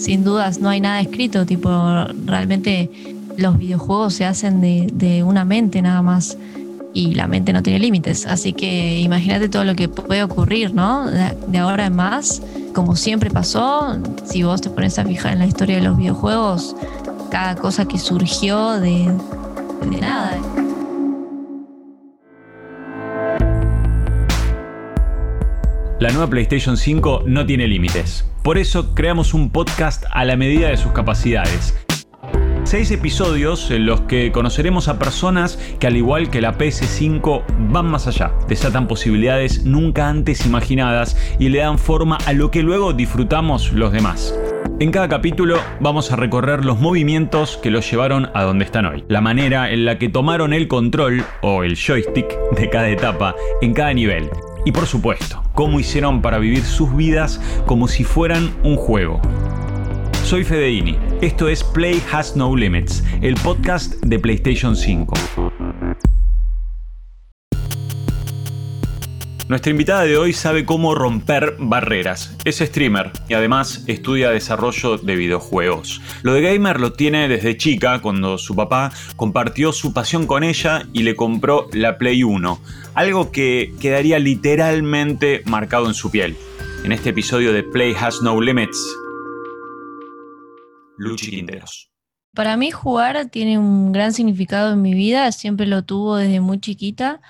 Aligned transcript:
sin 0.00 0.24
dudas 0.24 0.60
no 0.60 0.70
hay 0.70 0.80
nada 0.80 1.00
escrito, 1.00 1.44
tipo, 1.44 1.70
realmente 2.24 2.90
los 3.36 3.58
videojuegos 3.58 4.14
se 4.14 4.24
hacen 4.24 4.60
de, 4.60 5.22
una 5.22 5.44
mente 5.44 5.82
nada 5.82 6.00
más 6.00 6.38
y 6.94 7.14
la 7.14 7.26
mente 7.26 7.52
no 7.52 7.62
tiene 7.62 7.78
límites, 7.78 8.26
así 8.26 8.52
que 8.52 8.98
imagínate 8.98 9.48
todo 9.48 9.64
lo 9.64 9.76
que 9.76 9.88
puede 9.88 10.22
ocurrir, 10.22 10.74
¿no? 10.74 11.06
De, 11.06 11.58
ahora 11.58 11.86
en 11.86 11.94
más, 11.94 12.42
como 12.74 12.96
siempre 12.96 13.30
pasó, 13.30 13.98
si 14.24 14.42
vos 14.42 14.60
te 14.62 14.70
pones 14.70 14.98
a 14.98 15.04
fijar 15.04 15.34
en 15.34 15.40
la 15.40 15.46
historia 15.46 15.76
de 15.76 15.82
los 15.82 15.96
videojuegos, 15.98 16.74
cada 17.30 17.54
cosa 17.56 17.86
que 17.86 17.98
surgió 17.98 18.80
de, 18.80 19.14
de 19.90 20.00
nada. 20.00 20.38
La 26.00 26.10
nueva 26.10 26.28
PlayStation 26.28 26.78
5 26.78 27.24
no 27.26 27.44
tiene 27.44 27.68
límites. 27.68 28.24
Por 28.42 28.56
eso 28.56 28.94
creamos 28.94 29.34
un 29.34 29.50
podcast 29.50 30.04
a 30.10 30.24
la 30.24 30.34
medida 30.34 30.68
de 30.68 30.78
sus 30.78 30.92
capacidades. 30.92 31.76
Seis 32.64 32.90
episodios 32.90 33.70
en 33.70 33.84
los 33.84 34.02
que 34.02 34.32
conoceremos 34.32 34.88
a 34.88 34.98
personas 34.98 35.58
que 35.78 35.86
al 35.86 35.96
igual 35.96 36.30
que 36.30 36.40
la 36.40 36.56
PS5 36.56 37.42
van 37.70 37.90
más 37.90 38.06
allá, 38.06 38.32
desatan 38.48 38.86
posibilidades 38.86 39.64
nunca 39.64 40.08
antes 40.08 40.46
imaginadas 40.46 41.16
y 41.38 41.50
le 41.50 41.58
dan 41.58 41.78
forma 41.78 42.16
a 42.26 42.32
lo 42.32 42.50
que 42.50 42.62
luego 42.62 42.94
disfrutamos 42.94 43.72
los 43.72 43.92
demás. 43.92 44.34
En 44.78 44.90
cada 44.90 45.08
capítulo 45.08 45.58
vamos 45.80 46.10
a 46.10 46.16
recorrer 46.16 46.64
los 46.64 46.80
movimientos 46.80 47.58
que 47.58 47.70
los 47.70 47.90
llevaron 47.90 48.30
a 48.32 48.44
donde 48.44 48.64
están 48.64 48.86
hoy, 48.86 49.04
la 49.08 49.20
manera 49.20 49.70
en 49.70 49.84
la 49.84 49.98
que 49.98 50.08
tomaron 50.08 50.54
el 50.54 50.66
control 50.66 51.24
o 51.42 51.62
el 51.62 51.76
joystick 51.76 52.34
de 52.56 52.70
cada 52.70 52.88
etapa 52.88 53.34
en 53.60 53.74
cada 53.74 53.92
nivel 53.92 54.30
y 54.64 54.72
por 54.72 54.86
supuesto, 54.86 55.42
cómo 55.54 55.80
hicieron 55.80 56.22
para 56.22 56.38
vivir 56.38 56.62
sus 56.62 56.94
vidas 56.94 57.40
como 57.66 57.88
si 57.88 58.04
fueran 58.04 58.54
un 58.62 58.76
juego. 58.76 59.20
Soy 60.24 60.44
Fedeini, 60.44 60.96
esto 61.20 61.48
es 61.48 61.64
Play 61.64 62.00
Has 62.12 62.36
No 62.36 62.54
Limits, 62.54 63.02
el 63.20 63.34
podcast 63.34 63.94
de 64.04 64.18
PlayStation 64.18 64.76
5. 64.76 65.49
Nuestra 69.50 69.72
invitada 69.72 70.04
de 70.04 70.16
hoy 70.16 70.32
sabe 70.32 70.64
cómo 70.64 70.94
romper 70.94 71.56
barreras. 71.58 72.36
Es 72.44 72.58
streamer 72.58 73.10
y 73.28 73.34
además 73.34 73.82
estudia 73.88 74.30
desarrollo 74.30 74.96
de 74.96 75.16
videojuegos. 75.16 76.00
Lo 76.22 76.34
de 76.34 76.40
gamer 76.40 76.78
lo 76.78 76.92
tiene 76.92 77.26
desde 77.26 77.56
chica 77.56 78.00
cuando 78.00 78.38
su 78.38 78.54
papá 78.54 78.92
compartió 79.16 79.72
su 79.72 79.92
pasión 79.92 80.28
con 80.28 80.44
ella 80.44 80.86
y 80.92 81.02
le 81.02 81.16
compró 81.16 81.66
la 81.72 81.98
Play 81.98 82.22
1. 82.22 82.60
Algo 82.94 83.32
que 83.32 83.74
quedaría 83.80 84.20
literalmente 84.20 85.42
marcado 85.46 85.88
en 85.88 85.94
su 85.94 86.12
piel. 86.12 86.36
En 86.84 86.92
este 86.92 87.10
episodio 87.10 87.52
de 87.52 87.64
Play 87.64 87.92
Has 88.00 88.22
No 88.22 88.40
Limits, 88.40 88.78
Luchi 90.96 91.28
Quinteros. 91.28 91.90
Para 92.36 92.56
mí 92.56 92.70
jugar 92.70 93.26
tiene 93.30 93.58
un 93.58 93.90
gran 93.90 94.12
significado 94.12 94.72
en 94.72 94.80
mi 94.80 94.94
vida, 94.94 95.32
siempre 95.32 95.66
lo 95.66 95.82
tuvo 95.82 96.18
desde 96.18 96.38
muy 96.38 96.60
chiquita. 96.60 97.20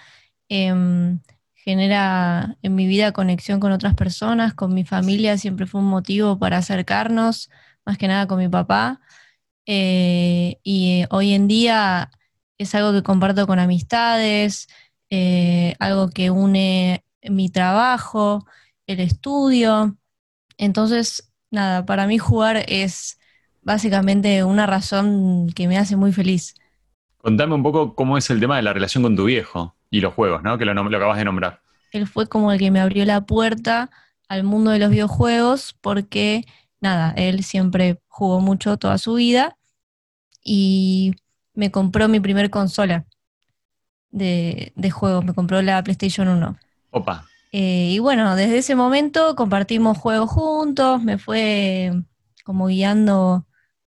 Em, 0.50 1.20
genera 1.64 2.56
en 2.62 2.75
mi 2.75 2.86
vida 2.86 3.12
conexión 3.12 3.61
con 3.61 3.72
otras 3.72 3.94
personas, 3.94 4.55
con 4.55 4.75
mi 4.75 4.84
familia, 4.84 5.39
siempre 5.39 5.66
fue 5.66 5.80
un 5.80 5.89
motivo 5.89 6.39
para 6.39 6.58
acercarnos, 6.58 7.50
más 7.84 7.98
que 7.98 8.08
nada 8.08 8.27
con 8.27 8.39
mi 8.39 8.48
papá. 8.48 9.00
Eh, 9.66 10.58
y 10.62 11.05
hoy 11.11 11.34
en 11.34 11.48
día 11.48 12.11
es 12.58 12.75
algo 12.75 12.92
que 12.92 13.03
comparto 13.03 13.47
con 13.47 13.58
amistades, 13.58 14.69
eh, 15.11 15.75
algo 15.78 16.08
que 16.11 16.31
une 16.31 17.05
mi 17.22 17.50
trabajo, 17.50 18.47
el 18.86 19.00
estudio. 19.00 19.97
Entonces, 20.56 21.33
nada, 21.50 21.84
para 21.84 22.06
mí 22.06 22.19
jugar 22.19 22.64
es 22.69 23.19
básicamente 23.62 24.44
una 24.44 24.66
razón 24.66 25.50
que 25.55 25.69
me 25.69 25.77
hace 25.78 25.97
muy 25.97 26.12
feliz. 26.12 26.55
Contame 27.19 27.54
un 27.54 27.62
poco 27.62 27.94
cómo 27.94 28.16
es 28.16 28.31
el 28.31 28.41
tema 28.41 28.56
de 28.56 28.62
la 28.62 28.72
relación 28.72 29.03
con 29.03 29.15
tu 29.15 29.25
viejo 29.25 29.77
y 29.91 30.01
los 30.01 30.15
juegos, 30.15 30.43
¿no? 30.43 30.56
Que 30.56 30.65
lo, 30.65 30.73
acabas 30.73 31.19
de 31.19 31.25
nombrar. 31.25 31.61
Él 31.93 32.06
fue 32.06 32.28
como 32.28 32.53
el 32.53 32.59
que 32.59 32.71
me 32.71 32.81
abrió 32.81 33.05
la 33.05 33.23
puerta 33.23 33.91
al 34.28 34.45
mundo 34.45 34.71
de 34.71 34.78
los 34.78 34.91
videojuegos 34.91 35.77
porque, 35.81 36.45
nada, 36.81 37.12
él 37.17 37.43
siempre 37.43 38.01
jugó 38.06 38.41
mucho 38.41 38.77
toda 38.77 38.97
su 38.99 39.15
vida 39.15 39.56
y 40.43 41.17
me 41.53 41.73
compró 41.73 42.09
mi 42.09 42.21
primer 42.21 42.49
consola 42.49 43.05
de, 44.11 44.73
juegos, 44.93 45.25
me 45.25 45.34
compró 45.34 45.61
la 45.62 45.83
PlayStation 45.83 46.28
1. 46.28 46.57
Opa. 46.91 47.27
Eh, 47.53 47.91
y 47.91 47.99
bueno, 47.99 48.37
desde 48.37 48.59
ese 48.59 48.77
momento 48.77 49.34
compartimos 49.34 49.99
juegos 49.99 50.31
juntos, 50.31 51.03
me 51.03 51.19
fue 51.19 51.93
como 52.45 52.69
guiando 52.69 53.47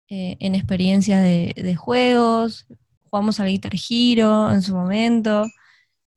eh, 0.09 0.37
en 0.41 0.57
experiencias 0.57 1.23
de, 1.23 1.55
de, 1.57 1.77
juegos, 1.77 2.67
jugamos 3.05 3.39
al 3.39 3.49
Guitar 3.49 3.73
Hero 3.89 4.51
en 4.51 4.63
su 4.63 4.75
momento. 4.75 5.47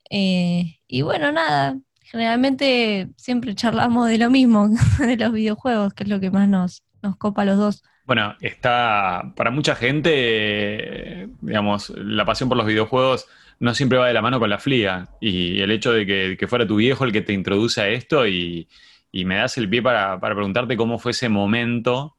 Eh, 0.10 0.80
y 0.88 1.02
bueno, 1.02 1.32
nada, 1.32 1.78
generalmente 2.02 3.10
siempre 3.18 3.56
charlamos 3.56 4.10
de 4.10 4.18
lo 4.18 4.30
mismo, 4.30 4.70
de 5.00 5.18
los 5.18 5.32
videojuegos, 5.32 5.94
que 5.94 6.04
es 6.04 6.10
lo 6.10 6.20
que 6.20 6.32
más 6.32 6.48
nos, 6.48 6.84
nos 7.02 7.18
copa 7.18 7.44
a 7.44 7.46
los 7.46 7.58
dos. 7.58 7.84
Bueno, 8.06 8.36
está 8.40 9.34
para 9.36 9.50
mucha 9.50 9.76
gente, 9.76 11.28
digamos, 11.42 11.90
la 11.90 12.24
pasión 12.24 12.50
por 12.50 12.58
los 12.58 12.68
videojuegos 12.68 13.28
no 13.60 13.74
siempre 13.74 13.98
va 13.98 14.08
de 14.08 14.14
la 14.14 14.22
mano 14.22 14.40
con 14.40 14.50
la 14.50 14.60
flia. 14.60 15.10
Y 15.20 15.62
el 15.62 15.72
hecho 15.72 15.92
de 15.92 16.06
que, 16.38 16.48
fuera 16.48 16.68
tu 16.68 16.78
viejo 16.78 17.04
el 17.04 17.12
que 17.12 17.22
te 17.22 17.34
introduce 17.34 17.82
a 17.82 17.88
esto 17.88 18.28
y, 18.28 18.68
me 19.12 19.38
das 19.38 19.58
el 19.58 19.70
pie 19.70 19.82
para, 19.82 20.20
para, 20.20 20.36
preguntarte 20.36 20.76
cómo 20.76 21.00
fue 21.00 21.12
ese 21.12 21.30
momento 21.30 22.18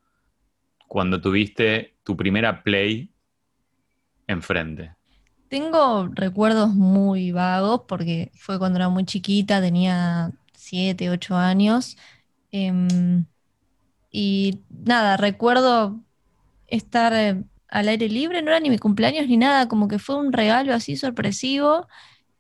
cuando 0.89 1.21
tuviste 1.21 1.97
tu 2.05 2.17
primera 2.17 2.63
play 2.63 3.11
enfrente. 4.27 4.96
Tengo 5.49 6.09
recuerdos 6.13 6.75
muy 6.75 7.31
vagos 7.33 7.83
porque 7.87 8.33
fue 8.35 8.59
cuando 8.59 8.79
era 8.79 8.89
muy 8.89 9.05
chiquita, 9.05 9.61
tenía 9.61 10.33
7, 10.55 11.11
8 11.11 11.37
años. 11.37 11.97
Em, 12.51 13.27
y 14.11 14.61
nada, 14.71 15.17
recuerdo 15.17 16.01
estar 16.69 17.13
eh, 17.15 17.45
al 17.69 17.89
aire 17.89 18.09
libre, 18.09 18.43
no 18.43 18.51
era 18.51 18.61
ni 18.61 18.71
mi 18.71 18.79
cumpleaños 18.79 19.29
ni 19.29 19.37
nada, 19.37 19.69
como 19.69 19.89
que 19.89 19.99
fue 19.99 20.17
un 20.17 20.33
regalo 20.33 20.75
así 20.75 20.97
sorpresivo. 20.97 21.89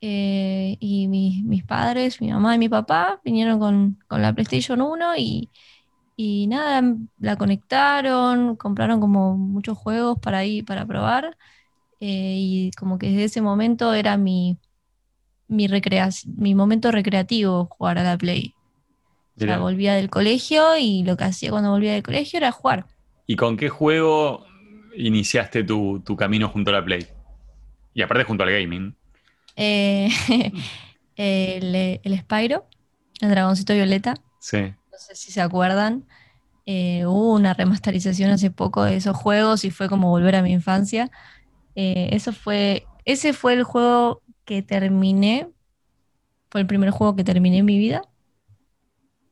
Eh, 0.00 0.76
y 0.80 1.08
mis, 1.08 1.64
padres, 1.64 2.20
mi 2.20 2.30
mamá 2.32 2.54
y 2.56 2.58
mi 2.58 2.68
papá 2.68 3.20
vinieron 3.24 3.58
con, 3.60 3.98
la 4.10 4.32
PlayStation 4.34 4.82
1 4.82 5.16
y, 5.16 5.50
y, 6.16 6.46
nada, 6.48 6.82
la 7.18 7.36
conectaron, 7.36 8.56
compraron 8.56 9.00
como 9.00 9.36
muchos 9.36 9.78
juegos 9.78 10.18
para 10.20 10.44
ir 10.44 10.64
para 10.64 10.86
probar. 10.86 11.36
Eh, 12.08 12.36
y 12.38 12.70
como 12.78 12.98
que 12.98 13.08
desde 13.08 13.24
ese 13.24 13.40
momento 13.40 13.92
era 13.92 14.16
mi, 14.16 14.58
mi, 15.48 15.66
mi 16.36 16.54
momento 16.54 16.92
recreativo 16.92 17.66
jugar 17.66 17.98
a 17.98 18.04
la 18.04 18.16
Play. 18.16 18.54
O 19.36 19.40
sea, 19.40 19.58
volvía 19.58 19.96
del 19.96 20.08
colegio 20.08 20.76
y 20.78 21.02
lo 21.02 21.16
que 21.16 21.24
hacía 21.24 21.50
cuando 21.50 21.72
volvía 21.72 21.94
del 21.94 22.04
colegio 22.04 22.36
era 22.36 22.52
jugar. 22.52 22.86
¿Y 23.26 23.34
con 23.34 23.56
qué 23.56 23.68
juego 23.68 24.46
iniciaste 24.96 25.64
tu, 25.64 26.00
camino 26.16 26.48
junto 26.48 26.70
a 26.70 26.74
la 26.74 26.84
Play? 26.84 27.08
Y 27.92 28.02
aparte 28.02 28.22
junto 28.22 28.44
al 28.44 28.52
gaming. 28.52 28.94
Eh, 29.56 30.08
el, 31.16 31.74
el 32.04 32.18
Spyro, 32.20 32.68
el 33.20 33.30
dragoncito 33.30 33.74
violeta. 33.74 34.14
Sí. 34.38 34.58
No 34.60 34.98
sé 34.98 35.16
si 35.16 35.32
se 35.32 35.40
acuerdan. 35.40 36.06
Eh, 36.66 37.04
hubo 37.04 37.34
una 37.34 37.52
remasterización 37.52 38.30
hace 38.30 38.52
poco 38.52 38.84
de 38.84 38.94
esos 38.94 39.16
juegos 39.16 39.64
y 39.64 39.72
fue 39.72 39.88
como 39.88 40.10
volver 40.10 40.36
a 40.36 40.42
mi 40.42 40.52
infancia. 40.52 41.10
Eh, 41.76 42.10
eso 42.12 42.32
fue, 42.32 42.86
ese 43.04 43.34
fue 43.34 43.54
el 43.54 43.64
juego 43.64 44.22
que 44.46 44.62
terminé, 44.62 45.50
fue 46.50 46.60
el 46.62 46.66
primer 46.66 46.90
juego 46.90 47.16
que 47.16 47.24
terminé 47.24 47.58
en 47.58 47.64
mi 47.66 47.78
vida. 47.78 48.02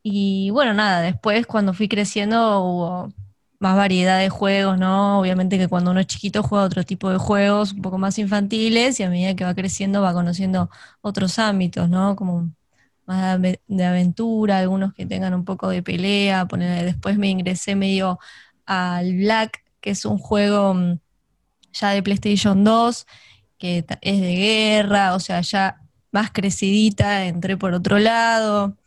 Y 0.03 0.51
bueno, 0.51 0.73
nada, 0.73 1.01
después 1.01 1.47
cuando 1.47 1.73
fui 1.73 1.87
creciendo 1.87 2.61
hubo 2.61 3.13
más 3.59 3.75
variedad 3.75 4.19
de 4.19 4.29
juegos, 4.29 4.77
¿no? 4.77 5.19
Obviamente 5.19 5.57
que 5.57 5.67
cuando 5.67 5.91
uno 5.91 5.99
es 5.99 6.07
chiquito 6.07 6.43
juega 6.43 6.65
otro 6.65 6.83
tipo 6.83 7.09
de 7.09 7.17
juegos 7.17 7.73
un 7.73 7.81
poco 7.81 7.97
más 7.97 8.19
infantiles 8.19 8.99
y 8.99 9.03
a 9.03 9.09
medida 9.09 9.35
que 9.35 9.45
va 9.45 9.55
creciendo 9.55 10.01
va 10.01 10.13
conociendo 10.13 10.69
otros 11.01 11.39
ámbitos, 11.39 11.89
¿no? 11.89 12.15
Como 12.15 12.51
más 13.07 13.39
de 13.41 13.85
aventura, 13.85 14.59
algunos 14.59 14.93
que 14.93 15.05
tengan 15.07 15.33
un 15.33 15.45
poco 15.45 15.69
de 15.69 15.83
pelea. 15.83 16.45
después 16.45 17.17
me 17.17 17.29
ingresé 17.29 17.75
medio 17.75 18.19
al 18.65 19.15
Black, 19.17 19.63
que 19.81 19.91
es 19.91 20.05
un 20.05 20.17
juego 20.19 20.73
mm, 20.75 20.99
ya 21.75 21.91
de 21.91 22.01
PlayStation 22.01 22.63
2, 22.63 23.05
que 23.57 23.85
es 24.01 24.21
de 24.21 24.35
guerra, 24.35 25.15
o 25.15 25.19
sea, 25.19 25.41
ya 25.41 25.77
más 26.11 26.31
crecidita, 26.31 27.25
entré 27.25 27.57
por 27.57 27.73
otro 27.73 27.99
lado. 27.99 28.77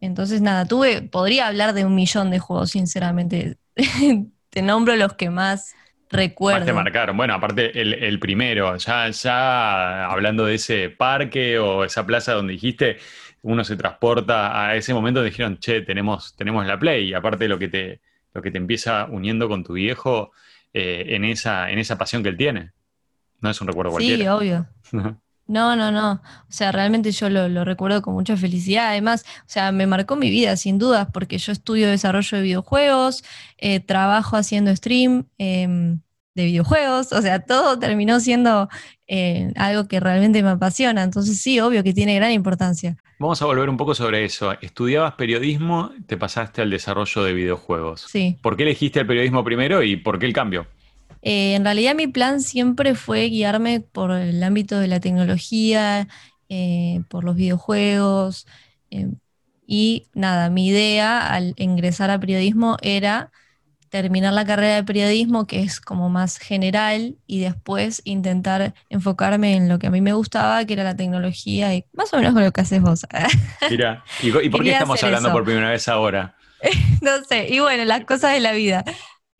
Entonces, 0.00 0.40
nada, 0.40 0.66
tuve, 0.66 1.02
podría 1.02 1.46
hablar 1.46 1.72
de 1.72 1.84
un 1.84 1.94
millón 1.94 2.30
de 2.30 2.38
juegos, 2.38 2.72
sinceramente. 2.72 3.56
te 4.50 4.62
nombro 4.62 4.96
los 4.96 5.14
que 5.14 5.30
más 5.30 5.74
recuerdo. 6.10 6.66
Te 6.66 6.72
marcaron. 6.72 7.16
Bueno, 7.16 7.34
aparte 7.34 7.80
el, 7.80 8.18
primero, 8.18 8.76
ya, 8.76 9.08
ya 9.10 10.06
hablando 10.06 10.46
de 10.46 10.56
ese 10.56 10.90
parque 10.90 11.58
o 11.58 11.84
esa 11.84 12.04
plaza 12.04 12.32
donde 12.32 12.54
dijiste, 12.54 12.98
uno 13.42 13.64
se 13.64 13.76
transporta 13.76 14.66
a 14.66 14.76
ese 14.76 14.92
momento 14.92 15.20
donde 15.20 15.30
dijeron, 15.30 15.58
che, 15.58 15.82
tenemos, 15.82 16.34
tenemos 16.36 16.66
la 16.66 16.78
Play, 16.78 17.10
y 17.10 17.14
aparte 17.14 17.48
lo 17.48 17.58
que 17.58 17.68
te, 17.68 18.00
lo 18.34 18.42
que 18.42 18.50
te 18.50 18.58
empieza 18.58 19.06
uniendo 19.06 19.48
con 19.48 19.64
tu 19.64 19.74
viejo 19.74 20.32
eh, 20.78 21.14
en, 21.16 21.24
esa, 21.24 21.70
en 21.70 21.78
esa 21.78 21.96
pasión 21.96 22.22
que 22.22 22.28
él 22.28 22.36
tiene. 22.36 22.72
No 23.40 23.48
es 23.48 23.58
un 23.62 23.66
recuerdo 23.66 23.92
cualquiera. 23.92 24.22
Sí, 24.22 24.28
obvio. 24.28 24.66
No, 25.48 25.76
no, 25.76 25.92
no. 25.92 26.14
O 26.48 26.52
sea, 26.52 26.72
realmente 26.72 27.12
yo 27.12 27.30
lo, 27.30 27.64
recuerdo 27.64 28.02
con 28.02 28.14
mucha 28.14 28.36
felicidad. 28.36 28.88
Además, 28.88 29.24
o 29.42 29.48
sea, 29.48 29.70
me 29.70 29.86
marcó 29.86 30.16
mi 30.16 30.28
vida, 30.28 30.56
sin 30.56 30.76
dudas, 30.76 31.06
porque 31.12 31.38
yo 31.38 31.52
estudio 31.52 31.88
desarrollo 31.88 32.38
de 32.38 32.42
videojuegos, 32.42 33.22
eh, 33.58 33.78
trabajo 33.78 34.36
haciendo 34.36 34.74
stream 34.74 35.28
em, 35.38 36.00
de 36.36 36.44
videojuegos, 36.44 37.12
o 37.12 37.22
sea, 37.22 37.40
todo 37.40 37.78
terminó 37.78 38.20
siendo 38.20 38.68
eh, 39.08 39.52
algo 39.56 39.88
que 39.88 39.98
realmente 39.98 40.42
me 40.42 40.50
apasiona. 40.50 41.02
Entonces, 41.02 41.40
sí, 41.40 41.58
obvio 41.60 41.82
que 41.82 41.94
tiene 41.94 42.14
gran 42.14 42.30
importancia. 42.30 42.96
Vamos 43.18 43.40
a 43.40 43.46
volver 43.46 43.70
un 43.70 43.78
poco 43.78 43.94
sobre 43.94 44.24
eso. 44.24 44.52
Estudiabas 44.60 45.14
periodismo, 45.14 45.92
te 46.06 46.18
pasaste 46.18 46.60
al 46.60 46.68
desarrollo 46.68 47.24
de 47.24 47.32
videojuegos. 47.32 48.06
Sí. 48.08 48.36
¿Por 48.42 48.56
qué 48.56 48.64
elegiste 48.64 49.00
el 49.00 49.06
periodismo 49.06 49.42
primero 49.42 49.82
y 49.82 49.96
por 49.96 50.18
qué 50.18 50.26
el 50.26 50.34
cambio? 50.34 50.66
Eh, 51.22 51.54
en 51.54 51.64
realidad 51.64 51.94
mi 51.94 52.06
plan 52.06 52.42
siempre 52.42 52.94
fue 52.94 53.28
guiarme 53.30 53.80
por 53.80 54.10
el 54.12 54.42
ámbito 54.42 54.78
de 54.78 54.88
la 54.88 55.00
tecnología, 55.00 56.06
eh, 56.50 57.00
por 57.08 57.24
los 57.24 57.34
videojuegos. 57.34 58.46
Eh, 58.90 59.08
y 59.66 60.06
nada, 60.12 60.50
mi 60.50 60.68
idea 60.68 61.26
al 61.26 61.54
ingresar 61.56 62.10
a 62.10 62.20
periodismo 62.20 62.76
era 62.82 63.32
terminar 63.88 64.32
la 64.32 64.44
carrera 64.44 64.76
de 64.76 64.84
periodismo, 64.84 65.46
que 65.46 65.62
es 65.62 65.80
como 65.80 66.08
más 66.08 66.38
general, 66.38 67.16
y 67.26 67.40
después 67.40 68.02
intentar 68.04 68.74
enfocarme 68.88 69.56
en 69.56 69.68
lo 69.68 69.78
que 69.78 69.88
a 69.88 69.90
mí 69.90 70.00
me 70.00 70.12
gustaba, 70.12 70.64
que 70.64 70.74
era 70.74 70.84
la 70.84 70.96
tecnología, 70.96 71.74
y 71.74 71.84
más 71.92 72.12
o 72.12 72.16
menos 72.18 72.34
con 72.34 72.44
lo 72.44 72.52
que 72.52 72.60
haces 72.60 72.80
vos. 72.80 73.06
Mira, 73.70 74.04
¿y, 74.22 74.30
por 74.48 74.62
qué 74.62 74.72
estamos 74.72 75.02
hablando 75.02 75.32
por 75.32 75.44
primera 75.44 75.70
vez 75.70 75.88
ahora? 75.88 76.36
no 77.02 77.24
sé, 77.28 77.48
y 77.48 77.60
bueno, 77.60 77.84
las 77.84 78.04
cosas 78.04 78.32
de 78.32 78.40
la 78.40 78.52
vida. 78.52 78.84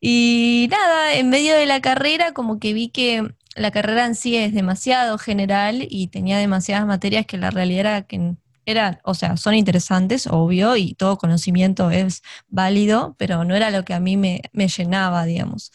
Y 0.01 0.69
nada, 0.71 1.15
en 1.15 1.31
medio 1.31 1.55
de 1.55 1.67
la 1.67 1.81
carrera 1.81 2.33
como 2.33 2.59
que 2.59 2.73
vi 2.73 2.91
que 2.91 3.27
la 3.55 3.71
carrera 3.71 4.05
en 4.05 4.15
sí 4.15 4.37
es 4.37 4.53
demasiado 4.53 5.19
general 5.19 5.87
y 5.89 6.09
tenía 6.09 6.39
demasiadas 6.39 6.87
materias 6.87 7.27
que 7.27 7.39
la 7.39 7.51
realidad 7.51 7.81
era 7.81 8.03
que 8.03 8.35
era, 8.67 9.01
o 9.05 9.15
sea, 9.15 9.37
son 9.37 9.55
interesantes, 9.55 10.27
obvio, 10.27 10.77
y 10.77 10.95
todo 10.95 11.17
conocimiento 11.17 11.91
es 11.91 12.23
válido, 12.49 13.15
pero 13.17 13.45
no 13.45 13.55
era 13.55 13.71
lo 13.71 13.85
que 13.85 13.95
a 13.95 14.01
mí 14.01 14.17
me, 14.17 14.43
llenaba, 14.53 15.25
digamos. 15.25 15.73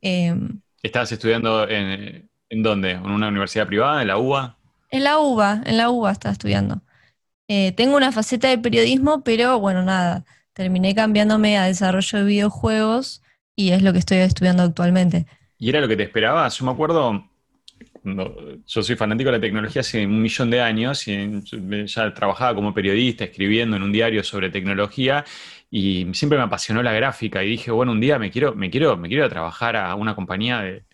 Em, 0.00 0.60
¿Estabas 0.82 1.12
estudiando 1.12 1.68
en, 1.68 2.28
en, 2.50 2.62
dónde? 2.62 2.90
¿En 2.90 3.06
una 3.06 3.28
universidad 3.28 3.66
privada, 3.66 4.02
en 4.02 4.08
la 4.08 4.18
UBA? 4.18 4.58
En 4.90 5.04
la 5.04 5.18
UBA, 5.18 5.62
en 5.64 5.76
la 5.76 5.90
UBA 5.90 6.12
estaba 6.12 6.32
estudiando. 6.32 6.82
Eh, 7.48 7.72
tengo 7.72 7.96
una 7.96 8.10
faceta 8.10 8.48
de 8.48 8.58
periodismo, 8.58 9.22
pero 9.22 9.60
bueno, 9.60 9.82
nada, 9.82 10.24
terminé 10.54 10.94
cambiándome 10.94 11.56
a 11.56 11.64
desarrollo 11.64 12.18
de 12.18 12.24
videojuegos 12.24 13.22
y 13.54 13.70
es 13.70 13.82
lo 13.82 13.92
que 13.92 14.00
estoy 14.00 14.18
estudiando 14.18 14.64
actualmente. 14.64 15.26
¿Y 15.58 15.68
era 15.68 15.80
lo 15.80 15.88
que 15.88 15.96
te 15.96 16.02
esperabas? 16.02 16.58
Yo 16.58 16.64
me 16.64 16.72
acuerdo, 16.72 17.28
yo 18.04 18.82
soy 18.82 18.96
fanático 18.96 19.30
de 19.30 19.38
la 19.38 19.40
tecnología 19.40 19.80
hace 19.80 20.04
un 20.06 20.20
millón 20.20 20.50
de 20.50 20.60
años 20.60 21.08
y 21.08 21.42
ya 21.86 22.12
trabajaba 22.12 22.54
como 22.54 22.74
periodista, 22.74 23.24
escribiendo 23.24 23.76
en 23.76 23.82
un 23.82 23.92
diario 23.92 24.22
sobre 24.22 24.50
tecnología 24.50 25.24
y 25.70 26.06
siempre 26.12 26.38
me 26.38 26.44
apasionó 26.44 26.82
la 26.82 26.92
gráfica 26.92 27.42
y 27.42 27.48
dije, 27.50 27.70
bueno, 27.70 27.92
un 27.92 28.00
día 28.00 28.18
me 28.18 28.30
quiero, 28.30 28.54
me 28.54 28.70
quiero, 28.70 28.96
me 28.96 29.08
quiero 29.08 29.28
trabajar 29.28 29.76
a 29.76 29.94
una 29.94 30.14
compañía 30.14 30.60
de, 30.60 30.84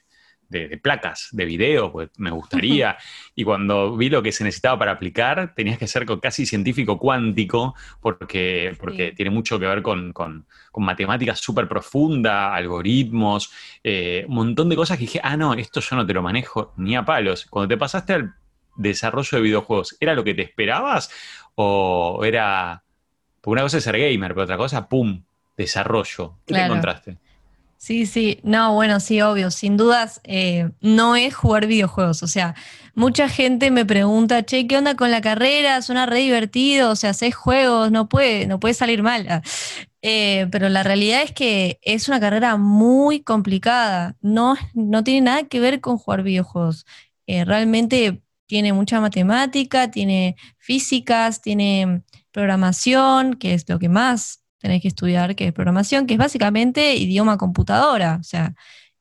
de, 0.50 0.79
placas, 0.79 1.29
de 1.32 1.44
video, 1.44 1.93
pues 1.93 2.11
me 2.19 2.31
gustaría. 2.31 2.99
y 3.35 3.44
cuando 3.44 3.97
vi 3.97 4.11
lo 4.11 4.23
que 4.23 4.32
se 4.32 4.44
necesitaba 4.44 4.79
para 4.79 4.93
aplicar, 4.93 5.55
tenías 5.55 5.79
que 5.79 5.87
ser 5.87 6.05
casi 6.20 6.44
científico 6.44 6.99
cuántico, 6.99 7.75
porque, 8.00 8.76
porque 8.79 9.12
tiene 9.12 9.31
mucho 9.31 9.58
que 9.58 9.67
ver 9.67 9.82
con, 9.82 10.12
con, 10.12 10.47
con 10.73 10.85
matemáticas 10.85 11.38
súper 11.38 11.69
profunda, 11.69 12.55
algoritmos, 12.55 13.52
eh, 13.85 14.25
un 14.29 14.35
montón 14.35 14.69
de 14.69 14.76
cosas 14.76 14.99
que 14.99 15.05
dije, 15.05 15.20
ah, 15.23 15.37
no, 15.37 15.55
esto 15.55 15.81
yo 15.81 15.97
no 15.97 16.05
te 16.05 16.12
lo 16.12 16.23
manejo 16.23 16.75
ni 16.76 16.97
a 16.97 17.05
palos. 17.05 17.47
Cuando 17.47 17.69
te 17.69 17.79
pasaste 17.79 18.12
al 18.12 18.35
desarrollo 18.76 19.38
de 19.38 19.43
videojuegos, 19.43 19.97
¿era 20.00 20.14
lo 20.14 20.25
que 20.25 20.35
te 20.35 20.43
esperabas? 20.43 21.11
¿O 21.55 22.23
era... 22.25 22.82
Porque 23.41 23.52
una 23.52 23.62
cosa 23.62 23.79
es 23.79 23.85
ser 23.85 23.99
gamer, 23.99 24.35
pero 24.35 24.44
otra 24.44 24.56
cosa, 24.56 24.88
¡pum! 24.88 25.23
Desarrollo. 25.56 26.38
¿Qué 26.47 26.55
te 26.55 26.64
encontraste? 26.64 27.19
Sí, 27.82 28.05
sí, 28.05 28.41
no, 28.43 28.75
bueno, 28.75 29.00
sí, 29.00 29.23
obvio, 29.23 29.50
sin 29.50 29.79
dudas, 29.79 30.21
eh, 30.25 30.71
no 30.82 31.17
es 31.17 31.35
jugar 31.35 31.67
videojuegos, 31.67 32.23
o 32.23 32.27
sea, 32.27 32.55
mucha 32.94 33.27
gente 33.31 33.71
me 33.71 33.87
pregunta, 33.87 34.43
che, 34.44 34.67
¿qué 34.67 34.77
onda 34.77 34.97
con 34.97 35.11
la 35.11 35.23
carrera? 35.23 35.81
Suena 35.81 36.05
re 36.05 36.19
divertido, 36.19 36.91
o 36.91 36.97
sea, 36.97 37.11
haces 37.11 37.35
juegos, 37.35 37.91
no 37.91 38.06
puede, 38.06 38.47
no 38.47 38.61
puede 38.61 38.75
salir 38.75 39.03
mal. 39.03 39.27
Ah, 39.31 39.43
eh, 40.03 40.47
pero 40.53 40.69
la 40.69 40.82
realidad 40.82 41.23
es 41.23 41.32
que 41.32 41.79
es 41.82 42.06
una 42.09 42.21
carrera 42.21 42.59
muy 42.59 43.23
complicada, 43.23 44.15
no, 44.21 44.56
no 44.75 45.03
tiene 45.03 45.23
nada 45.23 45.44
que 45.44 45.61
ver 45.61 45.81
con 45.81 45.97
jugar 45.97 46.23
videojuegos, 46.23 46.85
eh, 47.26 47.47
realmente 47.47 48.23
tiene 48.47 48.75
mucha 48.75 49.00
matemática, 49.00 49.91
tiene 49.91 50.37
físicas, 50.59 51.41
tiene 51.41 52.03
programación, 52.31 53.35
que 53.35 53.55
es 53.55 53.67
lo 53.69 53.79
que 53.79 53.88
más 53.88 54.39
tenés 54.61 54.83
que 54.83 54.89
estudiar, 54.89 55.35
que 55.35 55.47
es 55.47 55.53
programación, 55.53 56.07
que 56.07 56.15
es 56.15 56.19
básicamente 56.19 56.95
idioma 56.95 57.39
computadora, 57.39 58.19
o 58.21 58.23
sea, 58.23 58.55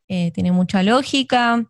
eh, 0.07 0.31
tiene 0.31 0.51
mucha 0.51 0.81
lógica. 0.81 1.65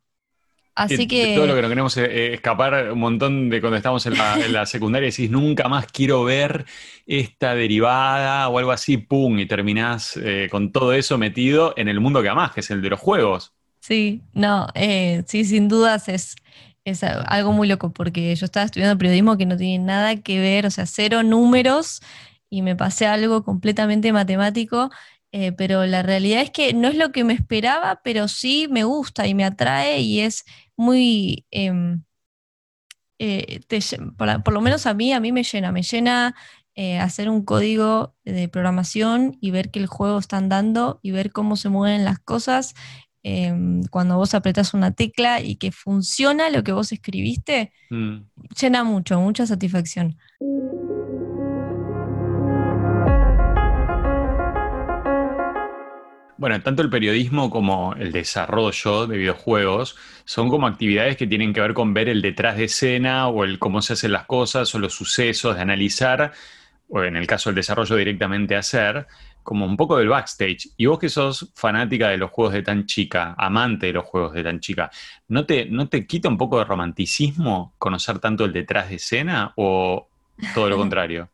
Así 0.76 1.08
que... 1.08 1.36
Todo 1.36 1.48
lo 1.48 1.56
que 1.56 1.62
no 1.62 1.68
queremos 1.68 1.98
es 1.98 2.10
escapar 2.34 2.94
un 2.94 3.00
montón 3.00 3.50
de 3.50 3.60
cuando 3.60 3.76
estamos 3.76 4.06
en 4.06 4.14
la, 4.54 4.66
secundaria 4.66 5.08
y 5.08 5.12
decís, 5.12 5.30
nunca 5.30 5.68
más 5.68 5.88
quiero 5.88 6.24
ver 6.24 6.66
esta 7.06 7.54
derivada 7.54 8.48
o 8.48 8.60
algo 8.60 8.72
así, 8.72 8.98
¡pum! 8.98 9.40
Y 9.40 9.46
terminás 9.46 10.16
eh, 10.16 10.48
con 10.50 10.72
todo 10.72 10.94
eso 10.94 11.18
metido 11.18 11.74
en 11.76 11.90
el 11.90 12.00
mundo 12.00 12.22
que 12.22 12.30
amás, 12.30 12.54
que 12.54 12.62
es 12.62 12.72
el 12.72 12.82
de 12.82 12.92
los 12.92 13.00
juegos. 13.00 13.54
Sí, 13.82 14.22
no, 14.34 14.68
eh, 14.76 15.24
sí, 15.26 15.44
sin 15.44 15.68
dudas 15.68 16.08
es, 16.08 16.36
es 16.86 17.04
algo 17.04 17.52
muy 17.52 17.68
loco, 17.68 17.92
porque 17.92 18.34
yo 18.36 18.46
estaba 18.46 18.66
estudiando 18.66 18.98
periodismo 18.98 19.38
que 19.38 19.46
no 19.46 19.58
tiene 19.58 19.84
nada 19.84 20.16
que 20.18 20.40
ver, 20.40 20.66
o 20.66 20.70
sea, 20.70 20.86
cero 20.86 21.24
números, 21.24 22.02
y 22.50 22.62
me 22.62 22.76
pasé 22.76 23.06
algo 23.06 23.44
completamente 23.44 24.12
matemático, 24.12 24.90
eh, 25.32 25.52
pero 25.52 25.86
la 25.86 26.02
realidad 26.02 26.42
es 26.42 26.52
que 26.52 26.74
no 26.74 26.88
es 26.88 26.96
lo 26.96 27.12
que 27.12 27.24
me 27.24 27.34
esperaba, 27.34 28.02
pero 28.04 28.28
sí 28.28 28.68
me 28.70 28.84
gusta 28.84 29.28
y 29.28 29.36
me 29.36 29.46
atrae 29.46 30.02
y 30.02 30.22
es 30.22 30.46
muy... 30.76 31.46
Em, 31.52 32.04
eh, 33.22 33.60
por, 34.18 34.54
lo 34.54 34.62
menos 34.62 34.86
a 34.86 34.94
mí, 34.94 35.12
a 35.12 35.20
mí 35.20 35.34
me 35.34 35.44
llena, 35.44 35.74
me 35.74 35.84
llena 35.84 36.36
eh, 36.76 36.98
hacer 37.00 37.30
un 37.30 37.44
código 37.44 38.16
de 38.24 38.48
programación 38.48 39.38
y 39.42 39.52
ver 39.52 39.72
que 39.72 39.80
el 39.80 39.88
juego 39.88 40.20
está 40.20 40.38
andando 40.38 41.00
y 41.04 41.12
ver 41.12 41.32
cómo 41.34 41.58
se 41.58 41.68
mueven 41.68 42.06
las 42.06 42.20
cosas 42.20 42.76
em, 43.22 43.84
cuando 43.92 44.16
vos 44.16 44.34
apretás 44.34 44.74
una 44.74 44.92
tecla 44.92 45.42
y 45.42 45.58
que 45.58 45.74
funciona 45.74 46.50
lo 46.50 46.64
que 46.64 46.72
vos 46.72 46.94
escribiste, 46.94 47.74
mm. 47.90 48.20
llena 48.58 48.86
mucho, 48.86 49.20
mucha 49.20 49.46
satisfacción. 49.46 50.18
Bueno, 56.40 56.62
tanto 56.62 56.82
el 56.82 56.90
periodismo 56.90 57.50
como 57.50 57.94
el 57.96 58.14
desarrollo 58.14 59.08
de 59.08 59.18
videojuegos 59.18 59.98
son 60.24 60.48
como 60.48 60.68
actividades 60.68 61.18
que 61.18 61.28
tienen 61.28 61.52
que 61.52 61.60
ver 61.60 61.74
con 61.74 61.94
ver 61.94 62.08
el 62.08 62.22
detrás 62.22 62.56
de 62.56 62.64
escena 62.64 63.28
o 63.28 63.44
el 63.44 63.60
cómo 63.60 63.82
se 63.82 63.92
hacen 63.92 64.14
las 64.14 64.26
cosas 64.26 64.74
o 64.74 64.80
los 64.80 64.94
sucesos, 64.94 65.58
de 65.58 65.62
analizar, 65.62 66.32
o 66.88 67.04
en 67.04 67.18
el 67.18 67.28
caso 67.28 67.50
del 67.50 67.56
desarrollo 67.56 67.94
directamente 67.98 68.56
hacer, 68.56 69.06
como 69.44 69.66
un 69.66 69.76
poco 69.76 69.98
del 69.98 70.08
backstage. 70.08 70.70
Y 70.78 70.86
vos 70.86 70.98
que 70.98 71.10
sos 71.10 71.52
fanática 71.56 72.08
de 72.08 72.18
los 72.18 72.32
juegos 72.32 72.54
de 72.54 72.64
tan 72.64 72.86
chica, 72.86 73.36
amante 73.38 73.88
de 73.88 73.94
los 73.94 74.06
juegos 74.06 74.32
de 74.34 74.42
tan 74.42 74.62
chica, 74.62 74.90
¿no 75.28 75.46
te, 75.46 75.66
no 75.66 75.90
te 75.90 76.08
quita 76.08 76.30
un 76.30 76.38
poco 76.38 76.60
de 76.60 76.64
romanticismo 76.64 77.74
conocer 77.78 78.20
tanto 78.20 78.46
el 78.46 78.54
detrás 78.54 78.88
de 78.88 78.96
escena 78.96 79.52
o 79.58 80.08
todo 80.54 80.70
lo 80.70 80.78
contrario? 80.78 81.28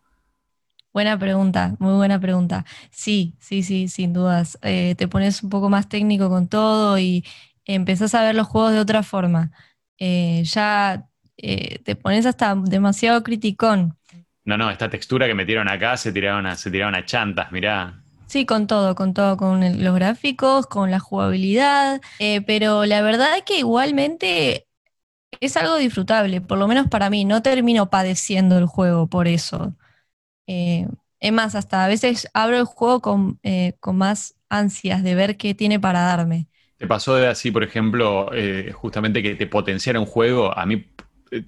Buena 0.95 1.19
pregunta, 1.19 1.75
muy 1.79 1.95
buena 1.95 2.21
pregunta. 2.21 2.63
Sí, 2.89 3.35
sí, 3.37 3.63
sí, 3.63 3.89
sin 3.89 4.13
dudas. 4.13 4.57
Eh, 4.61 4.95
te 4.97 5.09
pones 5.09 5.43
un 5.43 5.49
poco 5.49 5.69
más 5.69 5.89
técnico 5.89 6.29
con 6.29 6.47
todo 6.47 6.97
y 6.97 7.25
empezás 7.65 8.15
a 8.15 8.21
ver 8.23 8.33
los 8.33 8.47
juegos 8.47 8.71
de 8.71 8.79
otra 8.79 9.03
forma. 9.03 9.51
Eh, 9.97 10.43
ya 10.45 11.05
eh, 11.35 11.79
te 11.79 11.97
pones 11.97 12.25
hasta 12.25 12.55
demasiado 12.55 13.23
criticón. 13.23 13.97
No, 14.45 14.57
no, 14.57 14.71
esta 14.71 14.89
textura 14.89 15.27
que 15.27 15.33
metieron 15.33 15.67
acá 15.67 15.97
se 15.97 16.13
tiraron 16.13 16.45
a, 16.45 16.55
se 16.55 16.71
tiraron 16.71 16.95
a 16.95 17.03
chantas, 17.03 17.51
mirá. 17.51 18.01
Sí, 18.27 18.45
con 18.45 18.65
todo, 18.65 18.95
con 18.95 19.13
todo, 19.13 19.35
con 19.35 19.83
los 19.83 19.95
gráficos, 19.95 20.65
con 20.65 20.91
la 20.91 20.99
jugabilidad, 20.99 21.99
pero 22.47 22.85
la 22.85 23.01
verdad 23.01 23.35
es 23.35 23.43
que 23.43 23.59
igualmente 23.59 24.65
es 25.41 25.57
algo 25.57 25.75
disfrutable, 25.75 26.39
por 26.39 26.57
lo 26.57 26.69
menos 26.69 26.87
para 26.87 27.09
mí, 27.09 27.25
no 27.25 27.41
termino 27.41 27.89
padeciendo 27.89 28.57
el 28.57 28.65
juego 28.65 29.07
por 29.07 29.27
eso. 29.27 29.75
Eh, 30.47 30.87
es 31.19 31.31
más, 31.31 31.55
hasta 31.55 31.83
a 31.83 31.87
veces 31.87 32.27
abro 32.33 32.57
el 32.57 32.65
juego 32.65 33.37
eh, 33.43 33.73
con, 33.79 33.97
más 33.97 34.35
ansias 34.49 35.03
de 35.03 35.15
ver 35.15 35.37
qué 35.37 35.53
tiene 35.53 35.79
para 35.79 36.01
darme. 36.01 36.47
¿Te 36.77 36.87
pasó 36.87 37.15
de 37.15 37.27
así, 37.27 37.51
por 37.51 37.63
ejemplo, 37.63 38.29
eh, 38.33 38.71
justamente 38.73 39.23
que 39.23 39.35
te 39.35 39.47
potenciara 39.47 39.99
un 39.99 40.05
juego? 40.05 40.57
A 40.57 40.65
mí 40.65 40.85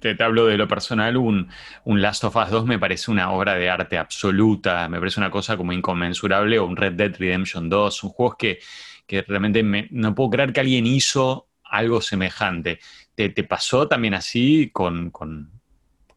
te, 0.00 0.22
hablo 0.22 0.46
de 0.46 0.56
lo 0.56 0.66
personal, 0.66 1.16
un, 1.16 1.48
un, 1.84 2.02
Last 2.02 2.24
of 2.24 2.36
Us 2.36 2.50
2 2.50 2.66
me 2.66 2.78
parece 2.78 3.10
una 3.10 3.30
obra 3.30 3.54
de 3.54 3.70
arte 3.70 3.98
absoluta, 3.98 4.88
me 4.88 4.98
parece 4.98 5.20
una 5.20 5.30
cosa 5.30 5.56
como 5.56 5.72
inconmensurable, 5.72 6.58
o 6.58 6.66
un 6.66 6.76
Red 6.76 6.94
Dead 6.94 7.14
Redemption 7.16 7.68
2, 7.68 7.94
son 7.94 8.10
juegos 8.10 8.36
que, 8.36 8.58
que 9.06 9.22
realmente 9.22 9.62
no 9.90 10.14
puedo 10.14 10.30
creer 10.30 10.52
que 10.52 10.60
alguien 10.60 10.86
hizo 10.86 11.48
algo 11.64 12.00
semejante. 12.00 12.80
¿Te, 13.14 13.28
te 13.28 13.44
pasó 13.44 13.86
también 13.88 14.14
así 14.14 14.70
con, 14.72 15.10
con, 15.10 15.57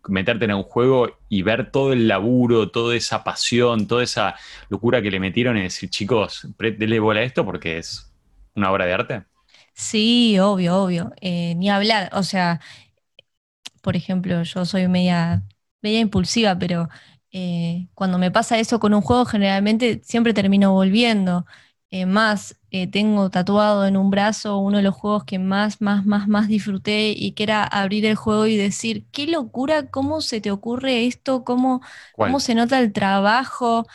meterte 0.08 0.46
en 0.46 0.54
un 0.54 0.64
juego 0.64 1.18
y 1.30 1.44
ver 1.44 1.72
todo 1.72 1.94
el 1.94 2.08
laburo, 2.08 2.70
toda 2.72 2.96
esa 2.96 3.24
pasión, 3.24 3.88
toda 3.88 4.04
esa 4.04 4.36
locura 4.70 5.02
que 5.02 5.12
le 5.12 5.20
metieron 5.20 5.58
y 5.58 5.64
decir, 5.64 5.90
chicos, 5.90 6.48
denle 6.60 7.00
bola 7.00 7.22
a 7.22 7.24
esto 7.24 7.46
porque 7.46 7.78
es 7.78 8.12
una 8.56 8.72
obra 8.72 8.86
de 8.86 8.94
arte? 8.94 9.24
Sí, 9.74 10.38
obvio, 10.40 10.78
obvio. 10.84 11.14
Eh, 11.22 11.56
ni 11.56 11.70
hablar. 11.70 12.10
O 12.14 12.24
sea, 12.24 12.60
por 13.82 13.96
ejemplo, 13.96 14.44
yo 14.44 14.66
soy 14.66 14.88
media, 14.88 15.44
media 15.82 16.00
impulsiva, 16.00 16.58
pero 16.58 16.90
eh, 17.32 17.88
cuando 17.94 18.18
me 18.18 18.32
pasa 18.32 18.60
eso 18.60 18.80
con 18.80 18.94
un 18.94 19.02
juego, 19.02 19.26
generalmente 19.26 20.02
siempre 20.04 20.34
termino 20.34 20.74
volviendo. 20.74 21.46
Eh, 21.94 22.06
más, 22.06 22.58
tengo 22.92 23.30
tatuado 23.30 23.86
en 23.86 23.98
un 23.98 24.10
brazo 24.10 24.60
uno 24.60 24.78
de 24.78 24.84
los 24.84 24.96
juegos 24.96 25.26
que 25.26 25.40
más, 25.40 25.82
más, 25.82 26.06
más, 26.06 26.30
más 26.30 26.48
disfruté 26.48 27.10
y 27.10 27.34
que 27.34 27.44
era 27.44 27.66
abrir 27.66 28.06
el 28.06 28.16
juego 28.16 28.48
y 28.48 28.56
decir, 28.56 29.04
qué 29.12 29.28
locura, 29.28 29.90
cómo 29.90 30.22
se 30.22 30.40
te 30.40 30.52
ocurre 30.52 31.06
esto, 31.06 31.44
cómo, 31.44 31.82
cómo 32.14 32.40
se 32.40 32.56
nota 32.56 32.80
el 32.80 32.94
trabajo. 32.94 33.86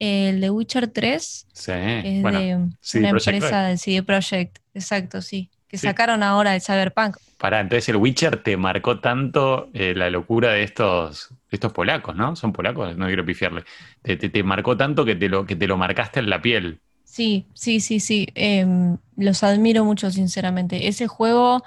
El 0.00 0.40
de 0.40 0.50
Witcher 0.50 0.88
3 0.88 1.46
sí, 1.52 1.72
es 1.72 2.22
de 2.24 2.56
una 2.98 3.08
empresa 3.08 3.62
de 3.62 3.78
CD 3.78 4.02
Projekt, 4.02 4.58
exacto, 4.74 5.22
sí. 5.22 5.48
Que 5.68 5.78
sacaron 5.78 6.22
ahora 6.22 6.54
el 6.54 6.60
Cyberpunk. 6.60 7.16
Pará, 7.38 7.60
entonces 7.60 7.88
el 7.88 7.96
Witcher 7.96 8.42
te 8.42 8.56
marcó 8.56 9.00
tanto 9.00 9.70
eh, 9.74 9.94
la 9.94 10.10
locura 10.10 10.50
de 10.52 10.64
estos, 10.64 11.30
estos 11.50 11.72
polacos, 11.72 12.16
¿no? 12.16 12.36
Son 12.36 12.52
polacos, 12.52 12.96
no 12.96 13.06
quiero 13.06 13.24
pifiarle. 13.24 13.64
Te, 14.02 14.16
te, 14.16 14.42
marcó 14.42 14.76
tanto 14.76 15.04
que 15.04 15.14
te, 15.14 15.28
lo, 15.28 15.46
que 15.46 15.56
te 15.56 15.66
lo 15.66 15.76
marcaste 15.76 16.20
en 16.20 16.30
la 16.30 16.42
piel. 16.42 16.80
Sí, 17.14 17.46
sí, 17.54 17.78
sí, 17.78 18.00
sí. 18.00 18.26
Em, 18.34 18.98
los 19.16 19.44
admiro 19.44 19.84
mucho, 19.84 20.10
sinceramente. 20.10 20.88
Ese 20.88 21.06
juego, 21.06 21.62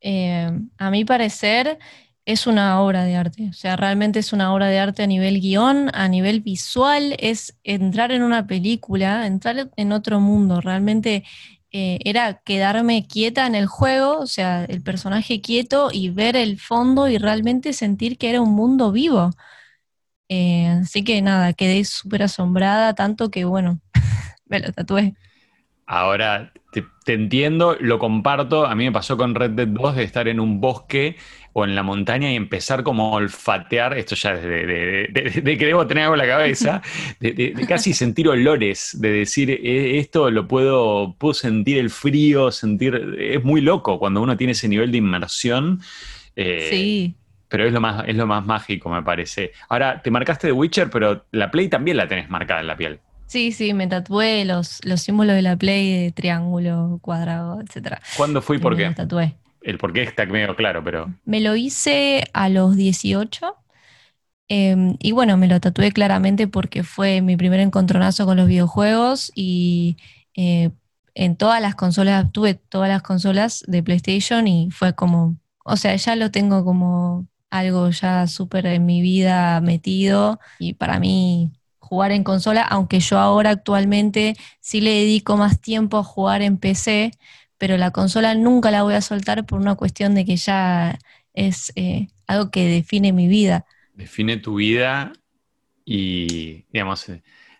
em, 0.00 0.70
a 0.78 0.90
mi 0.92 1.04
parecer, 1.04 1.78
es 2.24 2.46
una 2.46 2.80
obra 2.80 3.02
de 3.02 3.16
arte, 3.16 3.48
o 3.50 3.52
sea, 3.52 3.74
realmente 3.74 4.20
es 4.20 4.32
una 4.32 4.54
obra 4.54 4.68
de 4.68 4.78
arte 4.78 5.02
a 5.02 5.08
nivel 5.08 5.40
guion, 5.40 5.90
a 5.92 6.06
nivel 6.06 6.40
visual, 6.40 7.16
es 7.18 7.58
entrar 7.64 8.12
en 8.12 8.22
una 8.22 8.46
película, 8.46 9.26
entrar 9.26 9.70
en 9.76 9.90
otro 9.92 10.20
mundo, 10.20 10.60
realmente 10.60 11.24
eh, 11.72 11.98
era 12.04 12.34
quedarme 12.44 13.08
quieta 13.08 13.44
en 13.48 13.56
el 13.56 13.66
juego, 13.66 14.18
o 14.20 14.26
sea, 14.28 14.64
el 14.66 14.82
personaje 14.82 15.40
quieto 15.40 15.88
y 15.92 16.10
ver 16.10 16.36
el 16.36 16.60
fondo 16.60 17.08
y 17.08 17.18
realmente 17.18 17.72
sentir 17.72 18.18
que 18.18 18.30
era 18.30 18.40
un 18.40 18.52
mundo 18.54 18.92
vivo. 18.92 19.30
Eh, 20.28 20.68
así 20.82 21.04
que 21.04 21.20
nada, 21.22 21.52
quedé 21.52 21.84
súper 21.84 22.22
asombrada, 22.22 22.94
tanto 22.94 23.30
que 23.30 23.44
bueno, 23.44 23.80
me 24.52 24.60
lo 24.60 24.72
tatué. 24.72 25.14
Ahora, 25.86 26.52
te, 26.72 27.12
entiendo, 27.12 27.76
lo 27.80 27.98
comparto. 27.98 28.66
A 28.66 28.74
mí 28.74 28.84
me 28.84 28.92
pasó 28.92 29.16
con 29.16 29.34
Red 29.34 29.50
Dead 29.50 29.68
2 29.68 29.96
de 29.96 30.04
estar 30.04 30.28
en 30.28 30.40
un 30.40 30.60
bosque 30.60 31.16
o 31.52 31.64
en 31.64 31.74
la 31.74 31.82
montaña 31.82 32.32
y 32.32 32.36
empezar 32.36 32.82
como 32.82 33.12
a 33.12 33.16
olfatear, 33.16 33.98
esto 33.98 34.14
ya 34.14 34.32
es 34.32 34.42
de, 34.42 35.56
que 35.58 35.66
debo 35.66 35.86
tener 35.86 36.04
algo 36.04 36.14
en 36.14 36.20
la 36.20 36.26
cabeza, 36.26 36.80
de, 37.20 37.52
casi 37.68 37.92
sentir 37.92 38.26
olores, 38.26 38.96
de 38.98 39.10
decir, 39.10 39.50
eh, 39.50 39.98
esto 39.98 40.30
lo 40.30 40.48
puedo, 40.48 41.14
puedo 41.18 41.34
sentir 41.34 41.76
el 41.76 41.90
frío, 41.90 42.50
sentir, 42.50 43.16
es 43.18 43.44
muy 43.44 43.60
loco 43.60 43.98
cuando 43.98 44.22
uno 44.22 44.34
tiene 44.36 44.52
ese 44.52 44.68
nivel 44.68 44.92
de 44.92 44.98
inmersión. 44.98 45.80
Eh, 46.36 46.68
sí. 46.70 47.16
Pero 47.48 47.66
es 47.66 47.72
lo, 47.74 47.82
más, 47.82 48.08
es 48.08 48.16
lo 48.16 48.26
más 48.26 48.46
mágico, 48.46 48.88
me 48.88 49.02
parece. 49.02 49.52
Ahora, 49.68 50.00
te 50.00 50.10
marcaste 50.10 50.46
de 50.46 50.54
Witcher, 50.54 50.88
pero 50.88 51.26
la 51.32 51.50
Play 51.50 51.68
también 51.68 51.98
la 51.98 52.08
tenés 52.08 52.30
marcada 52.30 52.60
en 52.62 52.66
la 52.66 52.78
piel. 52.78 53.00
Sí, 53.32 53.50
sí, 53.52 53.72
me 53.72 53.86
tatué 53.86 54.44
los, 54.44 54.84
los 54.84 55.00
símbolos 55.00 55.34
de 55.34 55.40
la 55.40 55.56
Play 55.56 56.04
de 56.04 56.12
triángulo, 56.12 56.98
cuadrado, 57.00 57.62
etc. 57.62 57.96
¿Cuándo 58.14 58.42
fui 58.42 58.58
y 58.58 58.60
por 58.60 58.76
qué? 58.76 58.90
Me 58.90 58.94
tatué. 58.94 59.36
El 59.62 59.78
por 59.78 59.94
qué 59.94 60.02
está 60.02 60.26
medio 60.26 60.54
claro, 60.54 60.84
pero... 60.84 61.14
Me 61.24 61.40
lo 61.40 61.56
hice 61.56 62.24
a 62.34 62.50
los 62.50 62.76
18. 62.76 63.56
Em, 64.48 64.96
y 64.98 65.12
bueno, 65.12 65.38
me 65.38 65.48
lo 65.48 65.58
tatué 65.60 65.92
claramente 65.92 66.46
porque 66.46 66.82
fue 66.82 67.22
mi 67.22 67.38
primer 67.38 67.60
encontronazo 67.60 68.26
con 68.26 68.36
los 68.36 68.46
videojuegos 68.46 69.32
y 69.34 69.96
eh, 70.36 70.68
en 71.14 71.36
todas 71.36 71.62
las 71.62 71.74
consolas, 71.74 72.30
tuve 72.32 72.52
todas 72.52 72.90
las 72.90 73.00
consolas 73.00 73.64
de 73.66 73.82
PlayStation 73.82 74.46
y 74.46 74.70
fue 74.70 74.94
como, 74.94 75.38
o 75.64 75.78
sea, 75.78 75.96
ya 75.96 76.16
lo 76.16 76.30
tengo 76.30 76.66
como 76.66 77.26
algo 77.48 77.88
ya 77.88 78.26
súper 78.26 78.66
en 78.66 78.84
mi 78.84 79.00
vida 79.00 79.62
metido 79.62 80.38
y 80.58 80.74
para 80.74 81.00
mí 81.00 81.50
jugar 81.92 82.10
en 82.12 82.24
consola, 82.24 82.62
aunque 82.62 83.00
yo 83.00 83.18
ahora 83.18 83.50
actualmente 83.50 84.34
sí 84.60 84.80
le 84.80 84.92
dedico 84.92 85.36
más 85.36 85.60
tiempo 85.60 85.98
a 85.98 86.02
jugar 86.02 86.40
en 86.40 86.56
PC, 86.56 87.10
pero 87.58 87.76
la 87.76 87.90
consola 87.90 88.34
nunca 88.34 88.70
la 88.70 88.82
voy 88.82 88.94
a 88.94 89.02
soltar 89.02 89.44
por 89.44 89.60
una 89.60 89.74
cuestión 89.74 90.14
de 90.14 90.24
que 90.24 90.36
ya 90.36 90.98
es 91.34 91.70
eh, 91.76 92.08
algo 92.26 92.50
que 92.50 92.66
define 92.66 93.12
mi 93.12 93.28
vida. 93.28 93.66
Define 93.92 94.38
tu 94.38 94.54
vida 94.54 95.12
y, 95.84 96.64
digamos, 96.72 97.10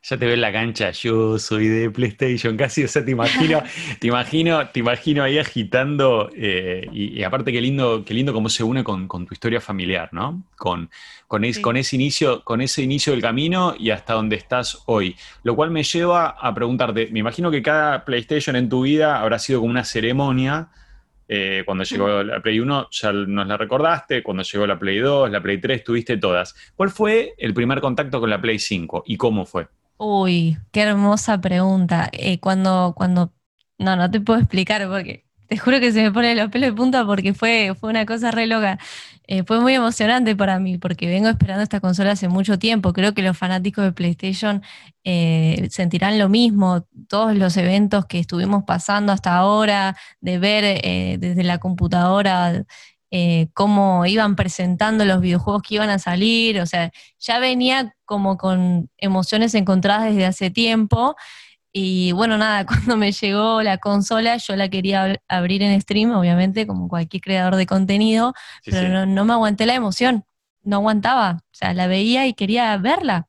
ya 0.02 0.16
te 0.16 0.26
veo 0.26 0.34
en 0.34 0.40
la 0.40 0.52
cancha, 0.52 0.90
yo 0.90 1.38
soy 1.38 1.68
de 1.68 1.88
PlayStation, 1.90 2.56
casi, 2.56 2.82
o 2.82 2.88
sea, 2.88 3.04
te 3.04 3.12
imagino, 3.12 3.62
te 4.00 4.08
imagino, 4.08 4.68
te 4.68 4.80
imagino 4.80 5.22
ahí 5.22 5.38
agitando, 5.38 6.28
eh, 6.34 6.88
y, 6.92 7.22
aparte 7.22 7.52
qué 7.52 7.60
lindo, 7.60 8.04
qué 8.04 8.12
lindo 8.12 8.32
cómo 8.32 8.48
se 8.48 8.64
une 8.64 8.82
con, 8.82 9.06
tu 9.06 9.32
historia 9.32 9.60
familiar, 9.60 10.08
¿no? 10.12 10.42
Con, 10.56 10.90
con, 11.28 11.44
con, 11.60 11.76
ese 11.76 11.94
inicio, 11.94 12.42
con 12.42 12.60
ese 12.60 12.82
inicio 12.82 13.12
del 13.12 13.22
camino 13.22 13.74
y 13.78 13.90
hasta 13.90 14.14
donde 14.14 14.34
estás 14.34 14.82
hoy. 14.86 15.14
Lo 15.44 15.54
cual 15.54 15.70
me 15.70 15.84
lleva 15.84 16.30
a 16.30 16.52
preguntarte, 16.52 17.08
me 17.12 17.20
imagino 17.20 17.50
que 17.52 17.62
cada 17.62 18.04
PlayStation 18.04 18.56
en 18.56 18.68
tu 18.68 18.82
vida 18.82 19.20
habrá 19.20 19.38
sido 19.38 19.60
como 19.60 19.70
una 19.70 19.84
ceremonia. 19.84 20.68
Eh, 21.28 21.62
cuando 21.64 21.84
llegó 21.84 22.22
la 22.24 22.42
Play 22.42 22.58
1 22.58 22.88
ya 22.90 23.12
nos 23.12 23.46
la 23.46 23.56
recordaste, 23.56 24.22
cuando 24.22 24.42
llegó 24.42 24.66
la 24.66 24.78
Play 24.78 24.98
2, 24.98 25.30
la 25.30 25.40
Play 25.40 25.58
3, 25.58 25.84
tuviste 25.84 26.16
todas. 26.16 26.54
¿Cuál 26.74 26.90
fue 26.90 27.34
el 27.38 27.54
primer 27.54 27.80
contacto 27.80 28.20
con 28.20 28.28
la 28.28 28.40
Play 28.40 28.58
5 28.58 29.04
y 29.06 29.16
cómo 29.16 29.46
fue? 29.46 29.68
Uy, 30.04 30.58
qué 30.72 30.82
hermosa 30.82 31.40
pregunta. 31.40 32.08
Eh, 32.12 32.40
cuando, 32.40 32.92
cuando, 32.96 33.32
no, 33.78 33.94
no 33.96 34.10
te 34.10 34.20
puedo 34.20 34.40
explicar 34.40 34.88
porque 34.88 35.26
te 35.48 35.56
juro 35.58 35.78
que 35.80 35.92
se 35.92 36.02
me 36.02 36.10
pone 36.10 36.34
los 36.34 36.50
pelos 36.50 36.70
de 36.70 36.76
punta 36.76 37.06
porque 37.06 37.34
fue, 37.34 37.74
fue 37.78 37.90
una 37.90 38.04
cosa 38.04 38.32
re 38.32 38.46
loca. 38.48 38.78
Eh, 39.28 39.44
fue 39.44 39.60
muy 39.60 39.74
emocionante 39.74 40.34
para 40.34 40.58
mí 40.58 40.76
porque 40.78 41.06
vengo 41.06 41.28
esperando 41.28 41.62
esta 41.62 41.78
consola 41.80 42.12
hace 42.12 42.26
mucho 42.28 42.58
tiempo. 42.58 42.92
Creo 42.92 43.14
que 43.14 43.22
los 43.22 43.38
fanáticos 43.38 43.84
de 43.84 43.92
PlayStation 43.92 44.62
eh, 45.04 45.68
sentirán 45.70 46.18
lo 46.18 46.28
mismo. 46.28 46.84
Todos 47.08 47.36
los 47.36 47.56
eventos 47.56 48.04
que 48.06 48.18
estuvimos 48.18 48.64
pasando 48.64 49.12
hasta 49.12 49.36
ahora, 49.36 49.96
de 50.20 50.38
ver 50.38 51.20
desde 51.20 51.44
la 51.44 51.58
computadora 51.58 52.64
eh, 53.12 53.48
cómo 53.54 54.06
iban 54.06 54.36
presentando 54.36 55.04
los 55.04 55.20
videojuegos 55.20 55.62
que 55.62 55.74
iban 55.76 55.90
a 55.90 55.98
salir, 55.98 56.60
o 56.60 56.66
sea, 56.66 56.90
ya 57.18 57.38
venía 57.38 57.94
como 58.06 58.38
con 58.38 58.90
emociones 58.98 59.54
encontradas 59.54 60.06
desde 60.06 60.26
hace 60.26 60.50
tiempo. 60.50 61.14
Y 61.72 62.12
bueno, 62.12 62.38
nada, 62.38 62.66
cuando 62.66 62.96
me 62.96 63.12
llegó 63.12 63.62
la 63.62 63.78
consola, 63.78 64.36
yo 64.38 64.56
la 64.56 64.68
quería 64.70 65.20
abrir 65.28 65.62
en 65.62 65.80
stream, 65.80 66.12
obviamente, 66.12 66.66
como 66.66 66.88
cualquier 66.88 67.22
creador 67.22 67.56
de 67.56 67.66
contenido, 67.66 68.34
pero 68.64 69.06
No, 69.06 69.24
me 69.26 69.34
aguanté 69.34 69.66
la 69.66 69.74
emoción, 69.74 70.24
no 70.62 70.76
aguantaba, 70.76 71.40
o 71.42 71.54
sea, 71.54 71.74
la 71.74 71.86
veía 71.88 72.26
y 72.26 72.34
quería 72.34 72.76
verla. 72.78 73.28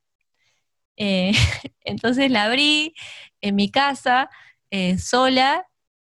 Eh, 0.98 1.32
entonces 1.82 2.32
la 2.32 2.46
abrí 2.46 2.94
en 3.42 3.56
mi 3.56 3.70
casa, 3.72 4.30
eh, 4.72 4.98
sola, 4.98 5.68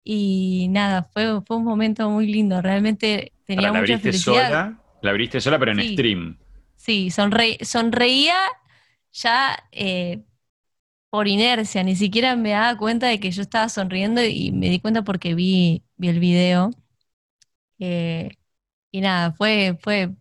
y 0.09 0.69
nada, 0.71 1.03
fue, 1.13 1.43
fue 1.43 1.57
un 1.57 1.65
momento 1.65 2.09
muy 2.09 2.29
lindo, 2.29 2.63
realmente 2.63 3.33
tenía 3.45 3.73
mucha 3.73 3.95
la 3.95 3.99
felicidad. 3.99 4.49
Sola, 4.49 4.79
la 5.03 5.11
abriste 5.11 5.41
sola, 5.41 5.59
pero 5.59 5.73
en 5.73 5.83
stream. 5.83 6.39
Sí, 6.77 7.11
sonreía 7.11 8.37
ya 9.13 9.59
eh, 9.73 10.23
por 11.11 11.29
inercia, 11.29 11.83
ni 11.83 11.97
siquiera 11.97 12.37
me 12.37 12.51
daba 12.51 12.79
cuenta 12.79 13.09
de 13.09 13.21
que 13.21 13.33
yo 13.33 13.43
estaba 13.43 13.69
sonriendo 13.69 14.23
y 14.25 14.53
me 14.53 14.69
di 14.71 14.81
cuenta 14.81 15.03
porque 15.03 15.35
vi, 15.35 15.83
vi 15.97 16.09
el 16.09 16.21
video. 16.21 16.71
Eh, 17.79 18.31
y 18.91 19.01
nada, 19.01 19.33
fue, 19.33 19.79
fue, 19.83 20.15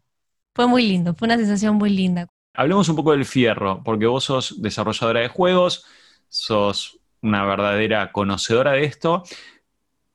fue 0.56 0.68
muy 0.68 0.84
lindo, 0.88 1.16
fue 1.16 1.28
una 1.28 1.38
sensación 1.38 1.76
muy 1.76 1.90
linda. 1.92 2.28
Hablemos 2.54 2.90
un 2.90 2.96
poco 2.96 3.12
del 3.12 3.26
fierro, 3.26 3.84
porque 3.84 4.06
vos 4.06 4.24
sos 4.24 4.62
desarrolladora 4.62 5.22
de 5.22 5.28
juegos, 5.28 5.86
sos 6.30 7.00
una 7.22 7.46
verdadera 7.46 8.12
conocedora 8.12 8.74
de 8.74 8.86
esto. 8.86 9.24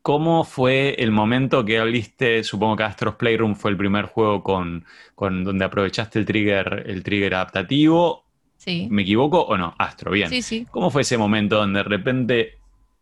¿Cómo 0.03 0.45
fue 0.45 0.95
el 0.99 1.11
momento 1.11 1.65
que 1.65 1.79
abriste? 1.79 2.43
Supongo 2.43 2.77
que 2.77 2.85
Astros 2.85 3.17
Playroom 3.17 3.55
fue 3.55 3.71
el 3.71 3.77
primer 3.77 4.07
juego 4.07 4.43
con, 4.43 4.85
donde 5.17 5.65
aprovechaste 5.65 6.19
el 6.19 6.25
trigger, 6.25 6.85
el 6.87 7.03
trigger 7.03 7.35
adaptativo. 7.35 8.25
Sí. 8.57 8.89
¿Me 8.91 9.03
equivoco 9.03 9.43
o 9.43 9.59
no? 9.59 9.75
Astro, 9.79 10.11
bien. 10.11 10.31
Sí, 10.31 10.41
sí. 10.41 10.67
¿Cómo 10.71 10.91
fue 10.91 11.03
ese 11.03 11.19
momento 11.19 11.57
donde 11.57 11.81
de 11.81 11.85
repente 11.85 12.59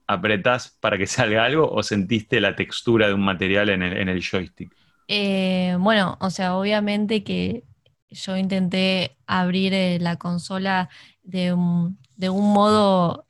apretás 0.09 0.77
para 0.81 0.99
que 0.99 1.07
salga 1.07 1.45
algo 1.45 1.71
o 1.71 1.83
sentiste 1.85 2.41
la 2.41 2.57
textura 2.57 3.07
de 3.07 3.15
un 3.15 3.25
material 3.25 3.69
en 3.69 3.83
el, 3.83 4.23
joystick? 4.23 4.75
Eh, 5.07 5.77
bueno, 5.79 6.19
o 6.21 6.31
sea, 6.31 6.57
obviamente 6.57 7.23
que 7.23 7.63
yo 8.11 8.37
intenté 8.37 9.17
abrir 9.27 9.73
eh, 9.75 9.99
la 10.01 10.17
consola 10.17 10.89
de 11.23 11.53
un, 11.53 11.99
de 12.17 12.31
un 12.31 12.53
modo 12.53 13.27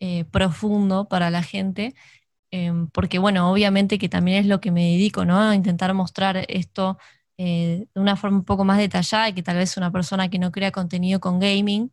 eh, 0.00 0.24
profundo 0.24 1.08
para 1.08 1.30
la 1.30 1.42
gente, 1.42 1.94
em, 2.54 2.88
porque 2.88 3.18
bueno, 3.18 3.50
obviamente 3.50 3.98
que 3.98 4.08
también 4.08 4.38
es 4.38 4.46
lo 4.46 4.60
que 4.60 4.70
me 4.70 4.84
dedico, 4.92 5.24
¿no? 5.24 5.40
A 5.40 5.54
intentar 5.56 5.92
mostrar 5.94 6.44
esto 6.48 6.98
de 7.36 7.88
una 7.96 8.16
forma 8.16 8.38
un 8.38 8.44
poco 8.44 8.64
más 8.64 8.78
detallada 8.78 9.28
y 9.28 9.34
que 9.34 9.42
tal 9.42 9.56
vez 9.56 9.76
una 9.76 9.90
persona 9.90 10.28
que 10.30 10.38
no 10.38 10.52
crea 10.52 10.70
contenido 10.72 11.20
con 11.20 11.40
gaming. 11.40 11.90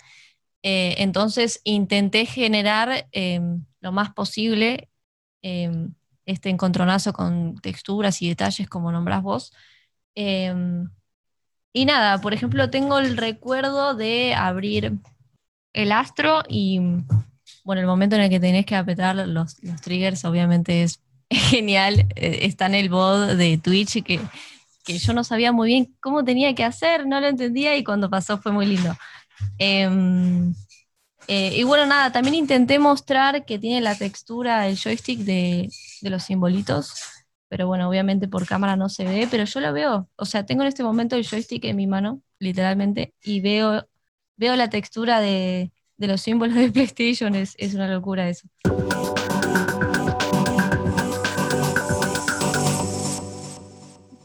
entonces 0.64 1.62
intenté 1.64 2.26
generar 2.28 3.08
em, 3.12 3.66
lo 3.82 3.92
más 3.92 4.14
posible 4.14 4.90
em, 5.42 5.94
este 6.26 6.50
encontronazo 6.50 7.14
con 7.14 7.56
texturas 7.62 8.22
y 8.22 8.30
detalles 8.30 8.70
como 8.70 8.92
nombrás 8.92 9.24
vos. 9.24 9.54
Y 11.74 11.86
nada, 11.86 12.20
por 12.22 12.34
ejemplo, 12.34 12.70
tengo 12.70 13.00
el 13.00 13.18
recuerdo 13.18 13.96
de 13.96 14.34
abrir 14.36 15.00
el 15.74 15.92
astro 15.92 16.44
y, 16.50 16.82
bueno, 17.64 17.82
el 17.82 17.88
momento 17.88 18.16
en 18.16 18.24
el 18.24 18.30
que 18.30 18.40
tenés 18.40 18.66
que 18.66 18.76
apretar 18.76 19.16
los, 19.16 19.58
triggers 19.82 20.26
obviamente 20.26 20.84
es 20.84 21.02
genial. 21.30 22.08
Eh, 22.16 22.40
está 22.44 22.66
en 22.68 22.76
el 22.76 22.90
bot 22.90 23.32
de 23.32 23.58
Twitch 23.58 24.04
que, 24.04 24.20
que, 24.84 24.98
yo 24.98 25.14
no 25.14 25.24
sabía 25.24 25.52
muy 25.52 25.68
bien 25.70 25.96
cómo 26.00 26.24
tenía 26.24 26.56
que 26.56 26.64
hacer, 26.64 27.08
no 27.08 27.20
lo 27.22 27.28
entendía 27.28 27.78
y 27.78 27.84
cuando 27.84 28.10
pasó 28.10 28.38
fue 28.38 28.52
muy 28.52 28.66
lindo. 28.66 28.96
Em, 29.58 30.54
eh, 31.28 31.58
y 31.58 31.64
bueno, 31.64 31.86
nada, 31.86 32.12
también 32.12 32.36
intenté 32.36 32.80
mostrar 32.80 33.46
que 33.46 33.60
tiene 33.60 33.82
la 33.82 33.96
textura 33.96 34.68
el 34.68 34.78
joystick 34.78 35.20
de, 35.20 35.70
de 36.02 36.10
los 36.10 36.24
simbolitos, 36.24 36.94
pero 37.48 37.68
bueno, 37.68 37.88
obviamente 37.90 38.28
por 38.28 38.46
cámara 38.48 38.76
no 38.76 38.90
se 38.90 39.06
ve, 39.06 39.28
pero 39.30 39.46
yo 39.46 39.60
lo 39.60 39.74
veo. 39.74 40.10
O 40.16 40.26
sea, 40.26 40.46
tengo 40.46 40.64
en 40.64 40.70
este 40.70 40.84
momento 40.84 41.16
el 41.16 41.28
joystick 41.28 41.66
en 41.66 41.76
mi 41.78 41.88
mano, 41.88 42.22
literalmente, 42.40 43.14
y 43.24 43.42
veo, 43.42 43.88
veo 44.38 44.56
la 44.56 44.70
textura 44.70 45.22
de, 45.22 45.72
de 46.02 46.08
los 46.08 46.22
símbolos 46.22 46.56
de 46.56 46.72
PlayStation, 46.72 47.36
es, 47.36 47.56
una 47.76 47.88
locura 47.88 48.28
eso. 48.28 48.48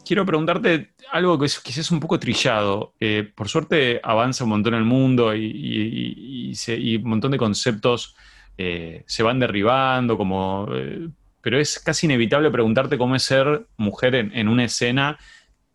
quiero 0.03 0.25
preguntarte 0.25 0.91
algo 1.11 1.37
que 1.37 1.47
es 1.47 1.59
quizás 1.59 1.91
un 1.91 1.99
poco 1.99 2.17
trillado. 2.17 2.93
Eh, 2.97 3.29
por 3.35 3.49
suerte 3.49 3.99
avanza 4.01 4.45
un 4.45 4.51
montón 4.51 4.73
el 4.73 4.85
mundo 4.85 5.35
y, 5.35 6.55
un 7.03 7.09
montón 7.09 7.31
de 7.31 7.37
conceptos 7.37 8.15
eh, 8.57 9.03
se 9.05 9.21
van 9.21 9.37
derribando, 9.37 10.17
como, 10.17 10.69
eh, 10.73 11.09
pero 11.41 11.59
es 11.59 11.77
casi 11.79 12.05
inevitable 12.05 12.49
preguntarte 12.49 12.97
cómo 12.97 13.17
es 13.17 13.23
ser 13.23 13.67
mujer 13.75 14.15
en, 14.15 14.47
una 14.47 14.63
escena 14.63 15.17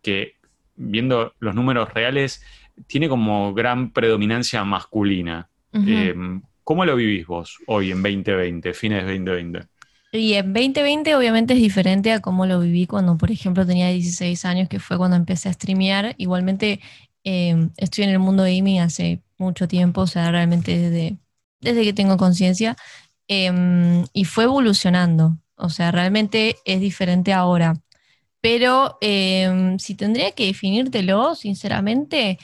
que, 0.01 0.37
viendo 0.75 1.35
los 1.39 1.53
números 1.53 1.93
reales, 1.93 2.43
tiene 2.87 3.07
como 3.07 3.53
gran 3.53 3.91
predominancia 3.91 4.63
masculina. 4.63 5.47
¿Cómo 6.63 6.85
lo 6.85 6.95
vivís 6.95 7.27
vos 7.27 7.57
hoy 7.67 7.91
en 7.91 8.01
2020, 8.01 8.73
fines 8.73 9.05
de 9.05 9.19
2020? 9.19 9.67
Y 10.13 10.33
en 10.33 10.53
2020 10.53 11.15
obviamente 11.15 11.55
es 11.55 11.59
diferente 11.59 12.11
a 12.11 12.21
cómo 12.21 12.45
lo 12.45 12.59
viví 12.59 12.85
cuando, 12.85 13.17
por 13.17 13.31
ejemplo, 13.31 13.65
tenía 13.65 13.89
16 13.89 14.45
años, 14.45 14.69
que 14.69 14.79
fue 14.79 14.97
cuando 14.97 15.17
empecé 15.17 15.49
a 15.49 15.53
streamear. 15.53 16.13
Igualmente 16.17 16.79
em, 17.23 17.71
estoy 17.77 18.03
en 18.03 18.11
el 18.11 18.19
mundo 18.19 18.43
gaming 18.43 18.79
hace 18.79 19.23
mucho 19.37 19.67
tiempo, 19.67 20.01
o 20.01 20.07
sea, 20.07 20.29
realmente 20.31 20.77
desde, 20.77 21.17
desde 21.61 21.83
que 21.83 21.93
tengo 21.93 22.17
conciencia, 22.17 22.77
em, 23.27 24.05
y 24.13 24.25
fue 24.25 24.43
evolucionando. 24.45 25.37
O 25.55 25.69
sea, 25.69 25.91
realmente 25.91 26.57
es 26.65 26.79
diferente 26.79 27.33
ahora. 27.33 27.73
Pero 28.41 28.97
em, 29.01 29.79
si 29.79 29.95
tendría 29.95 30.31
que 30.31 30.45
definírtelo, 30.47 31.35
sinceramente, 31.35 32.37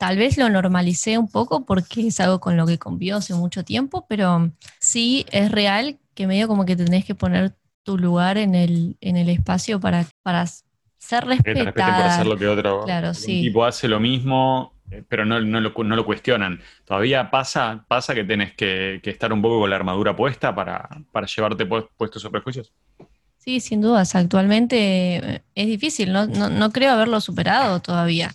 tal 0.00 0.16
vez 0.16 0.38
lo 0.38 0.48
normalicé 0.48 1.18
un 1.18 1.30
poco 1.30 1.66
porque 1.66 2.06
es 2.06 2.20
algo 2.20 2.40
con 2.40 2.56
lo 2.56 2.66
que 2.66 2.78
convivo 2.78 3.18
hace 3.18 3.34
mucho 3.34 3.66
tiempo, 3.66 4.06
pero 4.08 4.50
sí 4.78 5.26
es 5.30 5.52
real 5.52 5.98
que 6.14 6.26
medio 6.26 6.48
como 6.48 6.64
que 6.64 6.74
tenés 6.74 7.04
que 7.04 7.14
poner 7.14 7.52
tu 7.82 7.98
lugar 7.98 8.38
en 8.38 8.54
el, 8.54 8.96
en 9.02 9.18
el 9.18 9.28
espacio 9.28 9.78
para, 9.78 10.06
para 10.22 10.46
ser 10.96 11.26
respetada. 11.26 11.72
Que 11.72 11.82
por 11.82 11.84
hacer 11.84 12.26
lo 12.26 12.38
que 12.38 12.48
otro 12.48 12.84
claro, 12.84 13.12
sí. 13.12 13.42
tipo 13.42 13.62
hace 13.62 13.88
lo 13.88 14.00
mismo, 14.00 14.72
eh, 14.90 15.04
pero 15.06 15.26
no, 15.26 15.38
no, 15.38 15.60
lo, 15.60 15.74
no, 15.76 15.96
lo, 15.96 16.06
cuestionan. 16.06 16.62
¿Todavía 16.86 17.30
pasa, 17.30 17.84
pasa 17.86 18.14
que 18.14 18.24
tenés 18.24 18.54
que, 18.54 19.00
que, 19.02 19.10
estar 19.10 19.34
un 19.34 19.42
poco 19.42 19.60
con 19.60 19.68
la 19.68 19.76
armadura 19.76 20.16
puesta 20.16 20.54
para, 20.54 20.88
para 21.12 21.26
llevarte 21.26 21.66
puestos 21.66 22.22
sobre 22.22 22.40
prejuicios? 22.40 22.72
Sí, 23.36 23.60
sin 23.60 23.82
dudas. 23.82 24.14
Actualmente 24.14 25.16
eh, 25.16 25.42
es 25.54 25.66
difícil, 25.66 26.10
no, 26.10 26.26
no, 26.26 26.70
creo 26.70 26.92
haberlo 26.92 27.20
superado 27.20 27.80
todavía. 27.80 28.34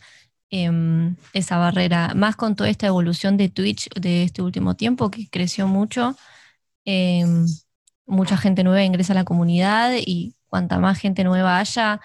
Em, 0.51 1.15
esa 1.33 1.57
barrera, 1.57 2.13
más 2.15 2.35
con 2.35 2.55
toda 2.55 2.69
esta 2.69 2.87
evolución 2.87 3.35
de 3.37 3.49
Twitch 3.49 3.89
de 3.99 4.23
este 4.23 4.41
último 4.41 4.75
tiempo 4.75 5.09
que 5.11 5.29
creció 5.29 5.67
mucho. 5.67 6.15
Eh, 6.85 7.25
mucha 8.05 8.37
gente 8.37 8.63
nueva 8.63 8.83
ingresa 8.83 9.13
a 9.13 9.15
la 9.15 9.25
comunidad 9.25 9.93
y 9.97 10.35
cuanta 10.47 10.79
más 10.79 10.99
gente 10.99 11.23
nueva 11.23 11.59
haya, 11.59 11.99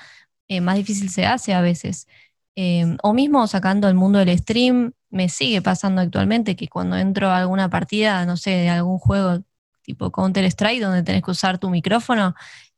eh, 0.48 0.60
más 0.60 0.76
difícil 0.76 1.10
se 1.10 1.26
hace 1.26 1.54
a 1.54 1.60
veces. 1.60 2.08
Eh, 2.56 2.96
o 3.02 3.12
mismo 3.14 3.46
sacando 3.46 3.88
el 3.88 3.94
mundo 3.94 4.18
del 4.18 4.36
stream, 4.38 4.92
me 5.10 5.28
sigue 5.28 5.62
pasando 5.62 6.00
actualmente 6.00 6.56
que 6.56 6.68
cuando 6.68 6.96
entro 6.96 7.30
a 7.30 7.38
alguna 7.38 7.68
partida, 7.70 8.24
no 8.26 8.36
sé, 8.36 8.50
de 8.50 8.68
algún 8.70 8.98
juego 8.98 9.42
tipo 9.82 10.10
Counter-Strike, 10.12 10.82
donde 10.82 11.02
tenés 11.02 11.22
que 11.22 11.30
usar 11.30 11.58
tu 11.58 11.70
micrófono, 11.70 12.34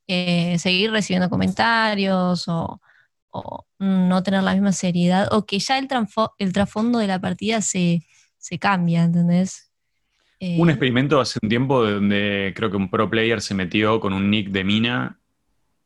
eh, 0.07 0.59
seguir 0.59 0.91
recibiendo 0.93 1.31
comentarios 1.31 2.49
o, 2.49 2.81
no 3.79 4.23
tener 4.23 4.43
la 4.43 4.53
misma 4.53 4.73
seriedad, 4.73 5.29
o 5.33 5.47
que 5.47 5.59
ya 5.59 5.79
el, 5.79 5.89
trasfondo 6.53 6.99
de 6.99 7.07
la 7.07 7.21
partida 7.21 7.61
se, 7.61 8.03
cambia, 8.61 9.05
¿entendés? 9.05 9.73
un 10.41 10.69
eh, 10.69 10.73
experimento 10.73 11.21
hace 11.21 11.39
un 11.41 11.49
tiempo 11.49 11.85
donde 11.85 12.53
creo 12.57 12.69
que 12.69 12.77
un 12.77 12.91
pro 12.91 13.09
player 13.09 13.41
se 13.41 13.55
metió 13.55 14.01
con 14.01 14.13
un 14.13 14.29
nick 14.29 14.49
de 14.49 14.65
mina 14.65 15.21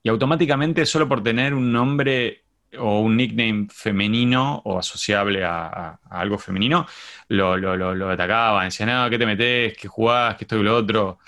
y 0.02 0.08
automáticamente 0.08 0.86
solo 0.86 1.06
por 1.06 1.22
tener 1.22 1.52
un 1.52 1.70
nombre 1.70 2.44
o 2.78 3.00
un 3.00 3.16
nickname 3.16 3.66
femenino 3.70 4.62
o 4.64 4.78
asociable 4.78 5.44
a, 5.44 5.98
algo 6.10 6.38
femenino, 6.38 6.86
lo, 7.28 7.56
lo, 7.56 8.10
atacaban, 8.10 8.66
decían, 8.66 8.88
no, 8.88 9.10
¿qué 9.10 9.18
te 9.18 9.26
metes? 9.26 9.76
¿Qué 9.76 9.88
jugás? 9.88 10.36
¿Qué 10.36 10.44
esto 10.44 10.58
y 10.58 10.62
lo 10.62 10.76
otro? 10.76 11.18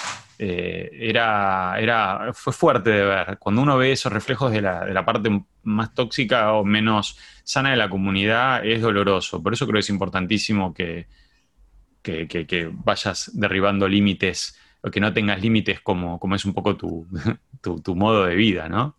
Eh, 0.40 0.90
era, 0.92 1.74
era, 1.80 2.32
fue 2.32 2.52
fuerte 2.52 2.90
de 2.90 3.04
ver. 3.04 3.38
Cuando 3.38 3.60
uno 3.60 3.76
ve 3.76 3.90
esos 3.90 4.12
reflejos 4.12 4.52
de 4.52 4.62
la, 4.62 4.84
de 4.84 4.94
la, 4.94 5.04
parte 5.04 5.30
más 5.64 5.92
tóxica 5.94 6.52
o 6.52 6.64
menos 6.64 7.18
sana 7.42 7.70
de 7.70 7.76
la 7.76 7.90
comunidad, 7.90 8.64
es 8.64 8.80
doloroso. 8.80 9.42
Por 9.42 9.52
eso 9.52 9.66
creo 9.66 9.74
que 9.74 9.80
es 9.80 9.90
importantísimo 9.90 10.72
que, 10.72 11.08
que, 12.02 12.70
vayas 12.72 13.32
derribando 13.34 13.88
límites 13.88 14.56
o 14.80 14.90
que 14.90 15.00
no 15.00 15.12
tengas 15.12 15.42
límites 15.42 15.80
como, 15.80 16.20
como 16.20 16.36
es 16.36 16.44
un 16.44 16.54
poco 16.54 16.76
tu, 16.76 17.08
tu, 17.60 17.96
modo 17.96 18.24
de 18.24 18.36
vida, 18.36 18.68
¿no? 18.68 18.94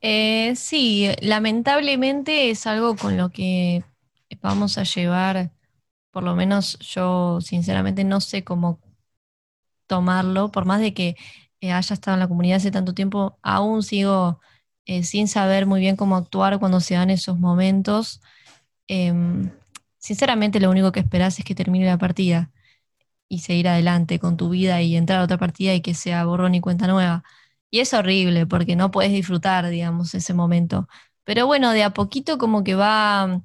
Eh, 0.00 0.54
sí, 0.56 1.10
lamentablemente 1.20 2.48
es 2.48 2.66
algo 2.66 2.96
con 2.96 3.18
lo 3.18 3.28
que 3.28 3.84
vamos 4.40 4.78
a 4.78 4.84
llevar, 4.84 5.50
por 6.10 6.22
lo 6.22 6.34
menos 6.34 6.78
yo 6.78 7.38
sinceramente 7.42 8.02
no 8.02 8.22
sé 8.22 8.42
cómo 8.42 8.80
tomarlo, 9.90 10.52
por 10.52 10.66
más 10.66 10.80
de 10.80 10.94
que 10.94 11.16
eh, 11.60 11.72
haya 11.72 11.94
estado 11.94 12.14
en 12.14 12.20
la 12.20 12.28
comunidad 12.28 12.58
hace 12.58 12.70
tanto 12.70 12.94
tiempo, 12.94 13.38
aún 13.42 13.82
sigo 13.82 14.40
eh, 14.86 15.02
sin 15.04 15.28
saber 15.28 15.66
muy 15.66 15.80
bien 15.80 15.96
cómo 15.96 16.16
actuar 16.16 16.60
cuando 16.60 16.80
se 16.80 16.94
dan 16.94 17.10
esos 17.10 17.38
momentos. 17.40 18.20
Em, 18.88 19.50
sinceramente 19.98 20.60
lo 20.60 20.70
único 20.70 20.92
que 20.92 21.00
esperas 21.00 21.38
es 21.38 21.44
que 21.44 21.54
termine 21.56 21.86
la 21.86 21.98
partida 21.98 22.50
y 23.28 23.40
seguir 23.40 23.68
adelante 23.68 24.18
con 24.20 24.36
tu 24.36 24.50
vida 24.50 24.82
y 24.82 24.96
entrar 24.96 25.20
a 25.20 25.24
otra 25.24 25.38
partida 25.38 25.74
y 25.74 25.82
que 25.82 25.94
sea 25.94 26.24
borrón 26.24 26.54
y 26.54 26.60
cuenta 26.60 26.86
nueva. 26.86 27.24
Y 27.70 27.80
es 27.80 27.94
horrible 27.94 28.46
porque 28.46 28.76
no 28.76 28.90
puedes 28.92 29.12
disfrutar, 29.12 29.68
digamos, 29.70 30.14
ese 30.14 30.34
momento. 30.34 30.88
Pero 31.24 31.46
bueno, 31.46 31.72
de 31.72 31.84
a 31.84 31.90
poquito 31.94 32.38
como 32.38 32.64
que 32.64 32.74
va, 32.76 33.42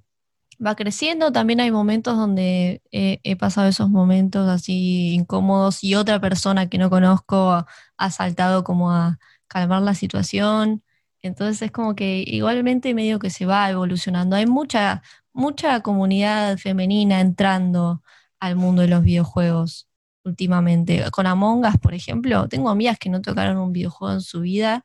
va 0.66 0.76
creciendo. 0.76 1.32
También 1.32 1.60
hay 1.60 1.72
momentos 1.72 2.18
donde 2.18 2.82
he, 2.92 3.36
pasado 3.38 3.68
esos 3.68 3.90
momentos 3.90 4.50
así 4.50 5.14
incómodos 5.14 5.84
y 5.84 5.96
otra 5.96 6.20
persona 6.20 6.70
que 6.70 6.78
no 6.78 6.90
conozco 6.90 7.66
ha 7.98 8.12
saltado 8.12 8.64
como 8.64 8.92
a 8.92 9.20
calmar 9.48 9.82
la 9.82 9.96
situación. 9.96 10.84
Entonces 11.22 11.62
es 11.62 11.72
como 11.72 11.96
que 11.96 12.24
igualmente 12.28 12.94
medio 12.94 13.20
que 13.20 13.30
se 13.30 13.46
va 13.46 13.70
evolucionando. 13.70 14.36
Hay 14.36 14.46
mucha, 14.46 15.02
mucha 15.34 15.82
comunidad 15.82 16.58
femenina 16.58 17.22
entrando 17.22 18.04
al 18.40 18.56
mundo 18.56 18.82
de 18.84 18.90
los 18.90 19.04
videojuegos 19.04 19.90
últimamente. 20.24 21.10
Con 21.12 21.28
Among 21.28 21.66
Us, 21.66 21.78
por 21.80 21.94
ejemplo, 21.94 22.48
tengo 22.50 22.70
amigas 22.70 22.98
que 23.00 23.10
no 23.10 23.22
tocaron 23.22 23.58
un 23.58 23.74
videojuego 23.74 24.14
en 24.16 24.22
su 24.22 24.42
vida 24.42 24.84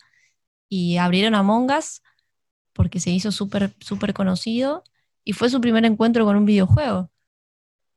y 0.69 0.97
abrieron 0.99 1.35
Among 1.35 1.71
Us 1.73 2.03
porque 2.73 3.01
se 3.01 3.11
hizo 3.11 3.33
súper 3.33 3.75
súper 3.81 4.15
conocido 4.15 4.85
y 5.31 5.33
fue 5.33 5.49
su 5.49 5.61
primer 5.61 5.85
encuentro 5.85 6.25
con 6.25 6.35
un 6.35 6.45
videojuego. 6.45 7.09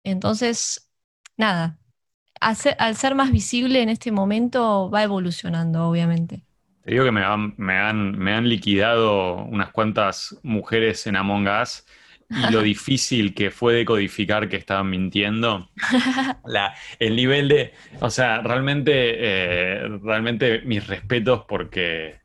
Entonces, 0.03 0.87
nada, 1.35 1.79
al 2.39 2.55
ser, 2.55 2.75
al 2.77 2.95
ser 2.95 3.15
más 3.15 3.31
visible 3.31 3.81
en 3.81 3.89
este 3.89 4.11
momento 4.11 4.91
va 4.91 5.01
evolucionando, 5.01 5.89
obviamente. 5.89 6.43
Te 6.83 6.91
digo 6.91 7.03
que 7.03 7.11
me 7.11 7.23
han, 7.23 7.55
me 7.57 7.75
han, 7.75 8.19
me 8.19 8.35
han 8.35 8.47
liquidado 8.47 9.37
unas 9.45 9.71
cuantas 9.71 10.37
mujeres 10.43 11.07
en 11.07 11.15
Among 11.15 11.47
Us 11.47 11.85
y 12.29 12.51
lo 12.51 12.61
difícil 12.61 13.33
que 13.33 13.49
fue 13.49 13.73
decodificar 13.73 14.47
que 14.47 14.57
estaban 14.57 14.91
mintiendo. 14.91 15.71
La, 16.45 16.75
el 16.99 17.15
nivel 17.15 17.47
de. 17.47 17.73
O 17.99 18.11
sea, 18.11 18.41
realmente, 18.43 18.91
eh, 19.17 19.87
realmente 20.03 20.61
mis 20.65 20.85
respetos 20.85 21.45
porque. 21.47 22.21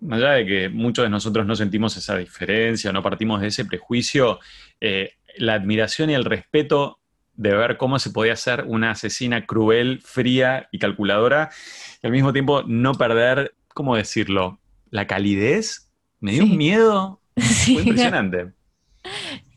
Más 0.00 0.18
allá 0.18 0.32
de 0.32 0.46
que 0.46 0.68
muchos 0.68 1.04
de 1.04 1.10
nosotros 1.10 1.46
no 1.46 1.56
sentimos 1.56 1.96
esa 1.96 2.16
diferencia, 2.16 2.92
no 2.92 3.02
partimos 3.02 3.40
de 3.40 3.48
ese 3.48 3.64
prejuicio, 3.64 4.38
eh, 4.80 5.12
la 5.36 5.54
admiración 5.54 6.10
y 6.10 6.14
el 6.14 6.24
respeto 6.24 7.00
de 7.36 7.54
ver 7.54 7.76
cómo 7.76 7.98
se 7.98 8.10
podía 8.10 8.36
ser 8.36 8.64
una 8.66 8.92
asesina 8.92 9.46
cruel, 9.46 10.00
fría 10.02 10.68
y 10.70 10.78
calculadora, 10.78 11.50
y 12.02 12.06
al 12.06 12.12
mismo 12.12 12.32
tiempo 12.32 12.62
no 12.64 12.94
perder, 12.94 13.54
¿cómo 13.68 13.96
decirlo? 13.96 14.60
La 14.90 15.06
calidez. 15.06 15.90
Me 16.20 16.32
dio 16.32 16.44
un 16.44 16.56
miedo. 16.56 17.20
Fue 17.36 17.82
impresionante. 17.82 18.52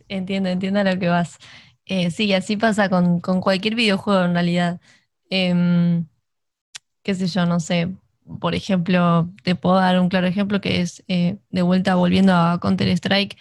Entiendo, 0.09 0.49
entiendo 0.49 0.79
a 0.79 0.83
lo 0.83 0.99
que 0.99 1.07
vas. 1.07 1.37
Eh, 1.85 2.11
sí, 2.11 2.33
así 2.33 2.57
pasa 2.57 2.89
con, 2.89 3.19
cualquier 3.21 3.75
videojuego 3.75 4.25
en 4.25 4.33
realidad. 4.33 4.81
Em, 5.29 6.05
qué 7.03 7.15
sé 7.15 7.27
yo, 7.27 7.45
no 7.45 7.59
sé. 7.59 7.89
Por 8.39 8.55
ejemplo, 8.55 9.29
te 9.43 9.55
puedo 9.55 9.75
dar 9.75 9.99
un 9.99 10.09
claro 10.09 10.27
ejemplo 10.27 10.61
que 10.61 10.81
es, 10.81 11.03
eh, 11.07 11.37
de 11.49 11.61
vuelta 11.61 11.95
volviendo 11.95 12.33
a 12.33 12.59
Counter-Strike, 12.59 13.37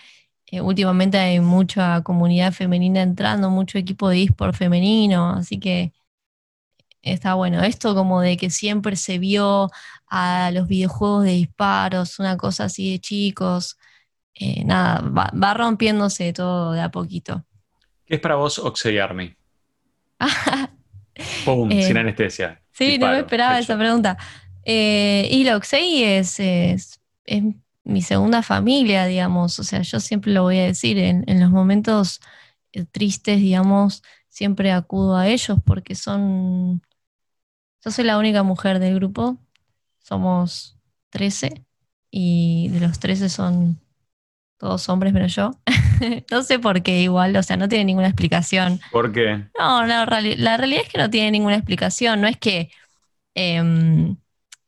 eh, 0.49 0.61
últimamente 0.61 1.19
hay 1.19 1.41
mucha 1.41 2.03
comunidad 2.03 2.53
femenina 2.53 3.03
entrando, 3.03 3.51
mucho 3.51 3.79
equipo 3.79 4.09
de 4.09 4.23
eSport 4.23 4.55
femenino, 4.55 5.31
así 5.31 5.59
que 5.59 5.93
está 7.03 7.35
bueno. 7.35 7.63
Esto 7.63 7.95
como 7.95 8.21
de 8.21 8.37
que 8.37 8.51
siempre 8.51 8.97
se 8.97 9.19
vio 9.19 9.71
a 10.09 10.51
los 10.53 10.69
videojuegos 10.69 11.25
de 11.25 11.33
disparos, 11.33 12.19
una 12.21 12.37
cosa 12.37 12.65
así 12.65 12.93
de 12.93 13.01
chicos, 13.01 13.77
eh, 14.35 14.65
nada, 14.65 15.01
va, 15.01 15.55
rompiéndose 15.55 16.33
todo 16.33 16.73
de 16.73 16.81
a 16.81 16.91
poquito. 16.91 17.45
¿Qué 18.05 18.17
es 18.17 18.21
para 18.21 18.37
vos 18.37 18.59
Oxey 18.59 18.99
Army? 18.99 19.35
¡Pum! 21.45 21.71
Sin 21.71 21.97
anestesia. 21.97 22.61
Sí, 22.73 22.99
no 22.99 23.09
me 23.09 23.21
esperaba 23.21 23.59
esa 23.59 23.77
pregunta. 23.77 24.17
Eh, 24.69 25.29
y 25.31 25.45
la 25.45 25.57
Oxey 25.57 26.03
es, 26.03 26.41
es, 26.41 26.99
mi 27.85 28.03
segunda 28.03 28.43
familia, 28.43 29.07
digamos. 29.07 29.59
O 29.61 29.65
sea, 29.65 29.81
yo 29.83 30.01
siempre 30.01 30.33
lo 30.33 30.43
voy 30.43 30.59
a 30.59 30.65
decir, 30.65 30.99
en, 30.99 31.25
en 31.29 31.41
los 31.41 31.51
momentos 31.51 32.21
tristes, 32.91 33.39
digamos, 33.39 34.03
siempre 34.29 34.73
acudo 34.73 35.17
a 35.17 35.29
ellos 35.29 35.59
porque 35.65 35.95
son... 35.95 36.83
Yo 37.85 37.91
soy 37.93 38.05
la 38.05 38.19
única 38.19 38.43
mujer 38.43 38.81
del 38.81 38.97
grupo, 38.97 39.39
somos 39.99 40.77
13 41.11 41.65
y 42.11 42.69
de 42.71 42.81
los 42.81 42.99
13 42.99 43.29
son 43.29 43.81
todos 44.59 44.89
hombres 44.89 45.13
menos 45.13 45.35
yo. 45.35 45.53
no 46.31 46.43
sé 46.43 46.59
por 46.59 46.83
qué 46.83 47.03
igual, 47.03 47.37
o 47.37 47.43
sea, 47.43 47.57
no 47.57 47.69
tiene 47.69 47.85
ninguna 47.85 48.09
explicación. 48.09 48.81
¿Por 48.91 49.13
qué? 49.13 49.45
No, 49.59 49.87
la, 49.87 50.05
realidad 50.05 50.83
es 50.83 50.89
que 50.89 50.99
no 50.99 51.11
tiene 51.11 51.31
ninguna 51.31 51.57
explicación, 51.57 52.21
no 52.21 52.27
es 52.27 52.37
que 52.39 52.71
em, 53.35 54.17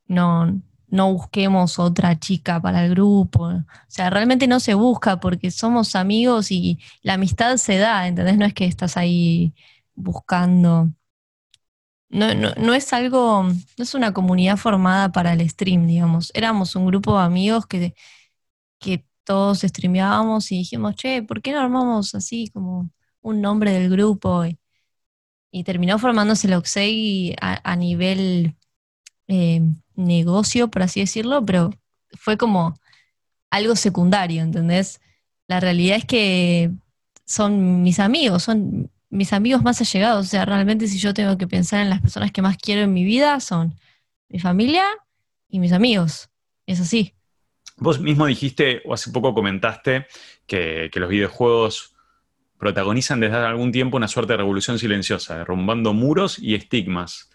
no, 0.08 0.60
no 0.88 1.12
busquemos 1.12 1.78
otra 1.78 2.18
chica 2.18 2.60
para 2.60 2.84
el 2.84 2.90
grupo, 2.90 3.44
o 3.44 3.64
sea, 3.88 4.10
realmente 4.10 4.46
no 4.46 4.60
se 4.60 4.74
busca 4.74 5.20
porque 5.20 5.50
somos 5.50 5.94
amigos 5.96 6.50
y 6.50 6.78
la 7.02 7.14
amistad 7.14 7.56
se 7.56 7.78
da, 7.78 8.08
¿entendés? 8.08 8.38
No 8.38 8.46
es 8.46 8.54
que 8.54 8.66
estás 8.66 8.96
ahí 8.96 9.54
buscando. 9.94 10.90
No, 12.10 12.34
no, 12.34 12.54
no, 12.54 12.72
es 12.74 12.92
algo, 12.94 13.42
no 13.44 13.82
es 13.84 13.94
una 13.94 14.14
comunidad 14.14 14.56
formada 14.56 15.12
para 15.12 15.34
el 15.34 15.48
stream, 15.48 15.86
digamos. 15.86 16.30
Éramos 16.34 16.74
un 16.74 16.86
grupo 16.86 17.18
de 17.18 17.24
amigos 17.24 17.66
que, 17.66 17.94
que 18.78 19.06
todos 19.24 19.60
streameábamos 19.60 20.50
y 20.52 20.58
dijimos, 20.58 20.96
che, 20.96 21.22
¿por 21.22 21.42
qué 21.42 21.52
no 21.52 21.60
armamos 21.60 22.14
así 22.14 22.50
como 22.50 22.90
un 23.22 23.40
nombre 23.42 23.72
del 23.72 23.90
grupo? 23.90 24.44
Y, 24.46 25.64
terminó 25.64 25.98
formándose 25.98 26.46
el 26.46 26.54
Oxey 26.54 27.34
a, 27.40 27.76
nivel 27.76 28.56
eh, 29.28 29.62
negocio, 29.98 30.68
por 30.68 30.82
así 30.82 31.00
decirlo, 31.00 31.44
pero 31.44 31.70
fue 32.16 32.38
como 32.38 32.78
algo 33.50 33.76
secundario, 33.76 34.42
¿entendés? 34.42 35.00
La 35.46 35.60
realidad 35.60 35.98
es 35.98 36.04
que 36.04 36.70
son 37.24 37.82
mis 37.82 38.00
amigos, 38.00 38.44
son 38.44 38.90
mis 39.10 39.32
amigos 39.32 39.62
más 39.62 39.80
allegados. 39.80 40.26
O 40.26 40.28
sea, 40.28 40.44
realmente 40.44 40.86
si 40.86 40.98
yo 40.98 41.14
tengo 41.14 41.36
que 41.36 41.46
pensar 41.46 41.80
en 41.80 41.90
las 41.90 42.00
personas 42.00 42.32
que 42.32 42.42
más 42.42 42.56
quiero 42.56 42.82
en 42.82 42.92
mi 42.92 43.04
vida, 43.04 43.40
son 43.40 43.74
mi 44.28 44.38
familia 44.38 44.84
y 45.48 45.58
mis 45.58 45.72
amigos. 45.72 46.30
Es 46.66 46.80
así. 46.80 47.14
Vos 47.76 48.00
mismo 48.00 48.26
dijiste, 48.26 48.82
o 48.84 48.94
hace 48.94 49.10
poco 49.10 49.34
comentaste, 49.34 50.06
que, 50.46 50.90
los 50.94 51.08
videojuegos 51.08 51.94
protagonizan 52.58 53.20
desde 53.20 53.36
hace 53.36 53.46
algún 53.46 53.70
tiempo 53.70 53.96
una 53.96 54.08
suerte 54.08 54.32
de 54.32 54.38
revolución 54.38 54.78
silenciosa, 54.78 55.38
derrumbando 55.38 55.92
muros 55.94 56.38
y 56.40 56.54
estigmas, 56.56 57.30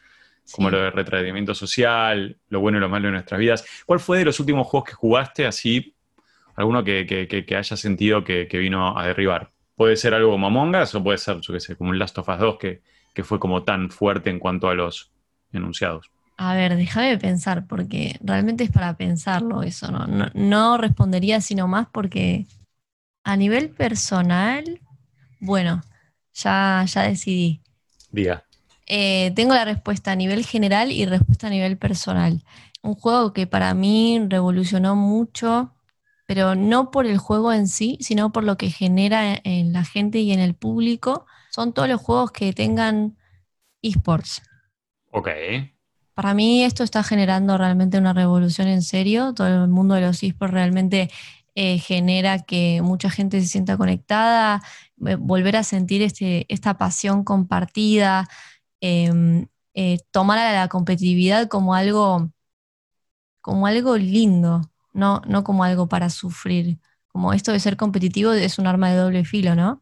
como 0.51 0.69
lo 0.69 0.81
de 0.81 0.91
retraimiento 0.91 1.53
social, 1.55 2.37
lo 2.49 2.59
bueno 2.59 2.77
y 2.77 2.81
lo 2.81 2.89
malo 2.89 3.07
de 3.07 3.13
nuestras 3.13 3.39
vidas. 3.39 3.65
¿Cuál 3.85 3.99
fue 3.99 4.19
de 4.19 4.25
los 4.25 4.39
últimos 4.39 4.67
juegos 4.67 4.89
que 4.89 4.95
jugaste 4.95 5.45
así, 5.45 5.95
alguno 6.55 6.83
que, 6.83 7.05
que, 7.07 7.55
haya 7.55 7.77
sentido 7.77 8.23
que, 8.23 8.47
vino 8.51 8.97
a 8.97 9.07
derribar? 9.07 9.51
Puede 9.75 9.95
ser 9.95 10.13
algo 10.13 10.31
como 10.31 10.47
Among 10.47 10.75
Us 10.75 10.93
o 10.95 11.03
puede 11.03 11.17
ser, 11.17 11.39
yo 11.41 11.53
qué 11.53 11.59
sé, 11.59 11.75
como 11.75 11.89
un 11.89 11.99
Last 11.99 12.17
of 12.17 12.29
Us 12.29 12.39
2 12.39 12.57
que 12.57 13.23
fue 13.23 13.39
como 13.39 13.63
tan 13.63 13.89
fuerte 13.89 14.29
en 14.29 14.39
cuanto 14.39 14.69
a 14.69 14.75
los 14.75 15.11
enunciados. 15.51 16.13
A 16.37 16.55
ver, 16.55 16.75
déjame 16.75 17.17
pensar, 17.17 17.67
porque 17.67 18.17
realmente 18.21 18.63
es 18.63 18.71
para 18.71 18.97
pensarlo 18.97 19.61
eso, 19.61 19.91
¿no? 19.91 20.07
No, 20.33 20.77
respondería 20.77 21.41
sino 21.41 21.67
más 21.67 21.87
porque 21.91 22.47
a 23.23 23.37
nivel 23.37 23.69
personal, 23.69 24.81
bueno, 25.39 25.83
ya, 26.33 26.83
ya 26.87 27.03
decidí. 27.03 27.61
Diga. 28.11 28.42
Eh, 28.87 29.31
tengo 29.35 29.53
la 29.53 29.65
respuesta 29.65 30.11
a 30.11 30.15
nivel 30.15 30.45
general 30.45 30.91
y 30.91 31.05
respuesta 31.05 31.47
a 31.47 31.49
nivel 31.49 31.77
personal. 31.77 32.43
Un 32.81 32.95
juego 32.95 33.33
que 33.33 33.47
para 33.47 33.73
mí 33.73 34.19
revolucionó 34.27 34.95
mucho, 34.95 35.73
pero 36.25 36.55
no 36.55 36.91
por 36.91 37.05
el 37.05 37.17
juego 37.17 37.53
en 37.53 37.67
sí, 37.67 37.97
sino 38.01 38.31
por 38.31 38.43
lo 38.43 38.57
que 38.57 38.69
genera 38.69 39.39
en 39.43 39.73
la 39.73 39.85
gente 39.85 40.19
y 40.19 40.31
en 40.31 40.39
el 40.39 40.55
público, 40.55 41.25
son 41.49 41.73
todos 41.73 41.87
los 41.87 42.01
juegos 42.01 42.31
que 42.31 42.51
tengan 42.53 43.17
esports. 43.81 44.41
Ok. 45.11 45.29
Para 46.13 46.33
mí 46.33 46.63
esto 46.63 46.83
está 46.83 47.03
generando 47.03 47.57
realmente 47.57 47.97
una 47.97 48.13
revolución 48.13 48.67
en 48.67 48.81
serio. 48.81 49.33
Todo 49.33 49.63
el 49.63 49.69
mundo 49.69 49.95
de 49.95 50.01
los 50.01 50.21
esports 50.23 50.53
realmente 50.53 51.09
eh, 51.55 51.77
genera 51.79 52.39
que 52.39 52.81
mucha 52.81 53.09
gente 53.09 53.39
se 53.41 53.47
sienta 53.47 53.77
conectada, 53.77 54.61
eh, 55.05 55.15
volver 55.15 55.55
a 55.55 55.63
sentir 55.63 56.01
este, 56.01 56.45
esta 56.49 56.77
pasión 56.77 57.23
compartida, 57.23 58.27
em, 58.83 59.47
eh, 59.75 59.99
tomar 60.11 60.37
la 60.53 60.67
competitividad 60.67 61.47
como 61.47 61.73
algo, 61.73 62.29
como 63.41 63.65
algo 63.67 63.97
lindo, 63.97 64.61
no, 64.93 65.21
no 65.27 65.43
como 65.43 65.63
algo 65.63 65.87
para 65.87 66.09
sufrir. 66.09 66.79
Como 67.07 67.33
esto 67.33 67.51
de 67.53 67.59
ser 67.59 67.77
competitivo 67.77 68.33
es 68.33 68.59
un 68.59 68.67
arma 68.67 68.89
de 68.89 68.97
doble 68.97 69.25
filo, 69.25 69.55
¿no? 69.55 69.81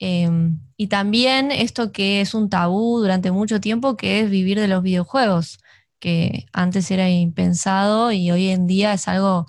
Em, 0.00 0.60
y 0.76 0.88
también 0.88 1.52
esto 1.52 1.92
que 1.92 2.20
es 2.20 2.34
un 2.34 2.50
tabú 2.50 3.00
durante 3.00 3.32
mucho 3.32 3.60
tiempo, 3.60 3.96
que 3.96 4.20
es 4.20 4.30
vivir 4.30 4.60
de 4.60 4.68
los 4.68 4.82
videojuegos, 4.82 5.60
que 6.00 6.46
antes 6.52 6.90
era 6.90 7.10
impensado 7.10 8.12
y 8.12 8.30
hoy 8.30 8.48
en 8.50 8.66
día 8.68 8.92
es 8.94 9.08
algo 9.08 9.46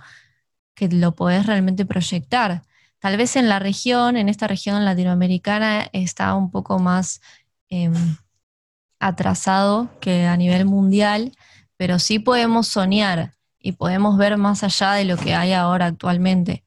que 0.75 0.89
lo 0.89 1.15
podés 1.15 1.45
realmente 1.47 1.85
proyectar. 1.85 2.63
Tal 2.99 3.17
vez 3.17 3.35
en 3.35 3.49
la 3.49 3.59
región, 3.59 4.17
en 4.17 4.29
esta 4.29 4.47
región 4.47 4.85
latinoamericana, 4.85 5.89
está 5.93 6.35
un 6.35 6.51
poco 6.51 6.79
más 6.79 7.21
em, 7.69 7.93
atrasado 8.99 9.89
que 10.01 10.25
a 10.27 10.37
nivel 10.37 10.65
mundial, 10.65 11.33
pero 11.77 11.99
sí 11.99 12.19
podemos 12.19 12.67
soñar 12.67 13.33
y 13.59 13.73
podemos 13.73 14.17
ver 14.17 14.37
más 14.37 14.63
allá 14.63 14.93
de 14.93 15.05
lo 15.05 15.17
que 15.17 15.35
hay 15.35 15.53
ahora 15.53 15.87
actualmente. 15.87 16.65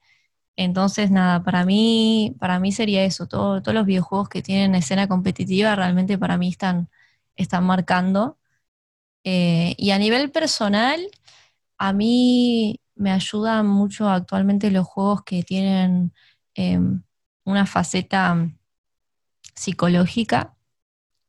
Entonces, 0.57 1.11
nada, 1.11 1.43
para 1.45 1.65
mí, 1.65 2.37
para 2.39 2.59
mí 2.61 2.73
sería 2.73 3.05
eso. 3.05 3.27
todos 3.27 3.63
los 3.75 3.87
videojuegos 3.87 4.29
que 4.29 4.43
tienen 4.43 4.75
escena 4.75 5.09
competitiva 5.09 5.75
realmente 5.77 6.19
para 6.19 6.37
mí 6.39 6.49
están, 6.51 6.91
están 7.37 7.65
marcando. 7.65 8.39
Eh, 9.25 9.75
y 9.79 9.91
a 9.93 9.99
nivel 9.99 10.31
personal, 10.31 11.01
a 11.79 11.93
mí 11.93 12.81
me 12.95 13.13
ayudan 13.13 13.67
mucho 13.67 14.09
actualmente 14.09 14.71
los 14.71 14.87
juegos 14.87 15.23
que 15.25 15.43
tienen 15.43 16.13
em, 16.55 17.03
una 17.45 17.67
faceta 17.67 18.37
psicológica, 19.55 20.57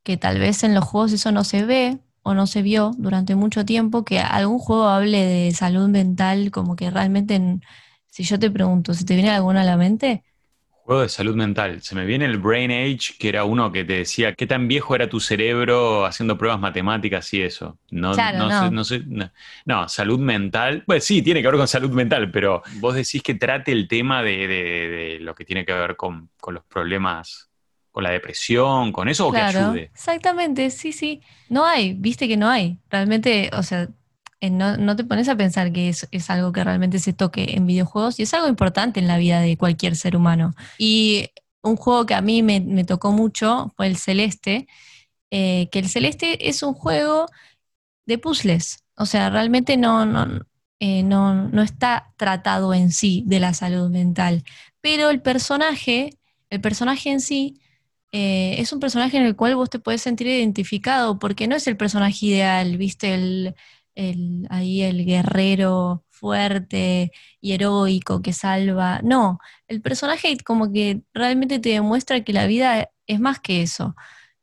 que 0.04 0.16
tal 0.16 0.38
vez 0.38 0.62
en 0.62 0.74
los 0.74 0.84
juegos 0.84 1.12
eso 1.12 1.32
no 1.32 1.42
se 1.42 1.64
ve 1.64 1.98
o 2.22 2.34
no 2.34 2.46
se 2.46 2.62
vio 2.62 2.92
durante 2.96 3.34
mucho 3.34 3.64
tiempo, 3.64 4.04
que 4.04 4.20
algún 4.20 4.58
juego 4.60 4.86
hable 4.88 5.24
de 5.24 5.52
salud 5.52 5.88
mental, 5.88 6.52
como 6.52 6.76
que 6.76 6.90
realmente... 6.90 7.34
En, 7.34 7.62
si 8.14 8.22
yo 8.22 8.38
te 8.38 8.48
pregunto, 8.48 8.94
¿si 8.94 9.04
te 9.04 9.16
viene 9.16 9.30
alguno 9.30 9.58
a 9.58 9.64
la 9.64 9.76
mente? 9.76 10.22
Juego 10.84 11.00
de 11.02 11.08
salud 11.08 11.34
mental. 11.34 11.82
Se 11.82 11.96
me 11.96 12.04
viene 12.04 12.26
el 12.26 12.38
Brain 12.38 12.70
Age, 12.70 13.14
que 13.18 13.28
era 13.28 13.42
uno 13.42 13.72
que 13.72 13.84
te 13.84 13.94
decía 13.94 14.34
qué 14.34 14.46
tan 14.46 14.68
viejo 14.68 14.94
era 14.94 15.08
tu 15.08 15.18
cerebro 15.18 16.06
haciendo 16.06 16.38
pruebas 16.38 16.60
matemáticas 16.60 17.34
y 17.34 17.42
eso. 17.42 17.76
No, 17.90 18.14
no, 18.14 18.84
Sé, 18.84 19.02
no, 19.64 19.88
salud 19.88 20.20
mental. 20.20 20.84
Pues 20.86 21.02
sí, 21.02 21.22
tiene 21.22 21.42
que 21.42 21.48
ver 21.48 21.56
con 21.56 21.66
salud 21.66 21.90
mental, 21.90 22.30
pero 22.30 22.62
vos 22.74 22.94
decís 22.94 23.20
que 23.20 23.34
trate 23.34 23.72
el 23.72 23.88
tema 23.88 24.22
de, 24.22 25.18
lo 25.20 25.34
que 25.34 25.44
tiene 25.44 25.64
que 25.64 25.72
ver 25.72 25.96
con, 25.96 26.30
los 26.52 26.62
problemas, 26.66 27.50
con 27.94 28.02
la 28.02 28.10
depresión, 28.10 28.90
con 28.90 29.08
eso, 29.08 29.28
o 29.28 29.32
que 29.32 29.38
ayude. 29.38 29.84
Exactamente, 29.94 30.68
sí, 30.70 30.90
sí. 30.90 31.22
No 31.48 31.64
hay, 31.64 31.94
viste 31.94 32.26
que 32.26 32.36
no 32.36 32.48
hay. 32.48 32.76
Realmente, 32.90 33.50
o 33.56 33.62
sea, 33.62 33.88
eh, 34.40 34.50
no, 34.50 34.96
te 34.96 35.04
pones 35.04 35.28
a 35.28 35.36
pensar 35.36 35.72
que 35.72 35.90
es, 35.90 36.08
es, 36.10 36.28
algo 36.28 36.50
que 36.50 36.64
realmente 36.64 36.98
se 36.98 37.12
toque 37.12 37.54
en 37.54 37.68
videojuegos 37.68 38.18
y 38.18 38.24
es 38.24 38.34
algo 38.34 38.48
importante 38.48 38.98
en 38.98 39.06
la 39.06 39.16
vida 39.16 39.40
de 39.40 39.56
cualquier 39.56 39.94
ser 39.94 40.16
humano. 40.16 40.56
Y 40.76 41.30
un 41.62 41.76
juego 41.76 42.04
que 42.04 42.14
a 42.14 42.20
mí 42.20 42.42
me, 42.42 42.82
tocó 42.82 43.12
mucho 43.12 43.72
fue 43.76 43.86
el 43.86 43.96
Celeste, 43.96 44.66
eh, 45.30 45.68
que 45.70 45.78
el 45.78 45.88
Celeste 45.88 46.48
es 46.48 46.64
un 46.64 46.74
juego 46.74 47.26
de 48.06 48.18
puzzles, 48.18 48.82
o 48.96 49.06
sea, 49.06 49.30
realmente 49.30 49.76
no, 49.76 50.04
no, 50.04 50.44
eh, 50.80 51.04
no, 51.04 51.48
no 51.48 51.62
está 51.62 52.12
tratado 52.16 52.74
en 52.74 52.90
sí 52.90 53.22
de 53.26 53.38
la 53.38 53.54
salud 53.54 53.88
mental, 53.88 54.42
pero 54.80 55.10
el 55.10 55.22
personaje, 55.22 56.18
el 56.50 56.60
personaje 56.60 57.12
en 57.12 57.20
sí, 57.20 57.60
es 58.14 58.72
un 58.72 58.80
personaje 58.80 59.16
en 59.16 59.24
el 59.24 59.36
cual 59.36 59.56
vos 59.56 59.70
te 59.70 59.78
puedes 59.78 60.02
sentir 60.02 60.26
identificado, 60.28 61.18
porque 61.18 61.48
no 61.48 61.56
es 61.56 61.66
el 61.66 61.76
personaje 61.76 62.26
ideal, 62.26 62.76
viste, 62.76 63.14
el, 63.14 63.54
el, 63.94 64.46
ahí 64.50 64.82
el 64.82 65.04
guerrero 65.04 66.04
fuerte 66.10 67.12
y 67.40 67.52
heroico 67.52 68.22
que 68.22 68.32
salva. 68.32 69.00
No, 69.02 69.38
el 69.68 69.82
personaje 69.82 70.36
como 70.44 70.72
que 70.72 71.02
realmente 71.12 71.58
te 71.58 71.70
demuestra 71.70 72.22
que 72.24 72.32
la 72.32 72.46
vida 72.46 72.90
es 73.06 73.20
más 73.20 73.40
que 73.40 73.62
eso. 73.62 73.94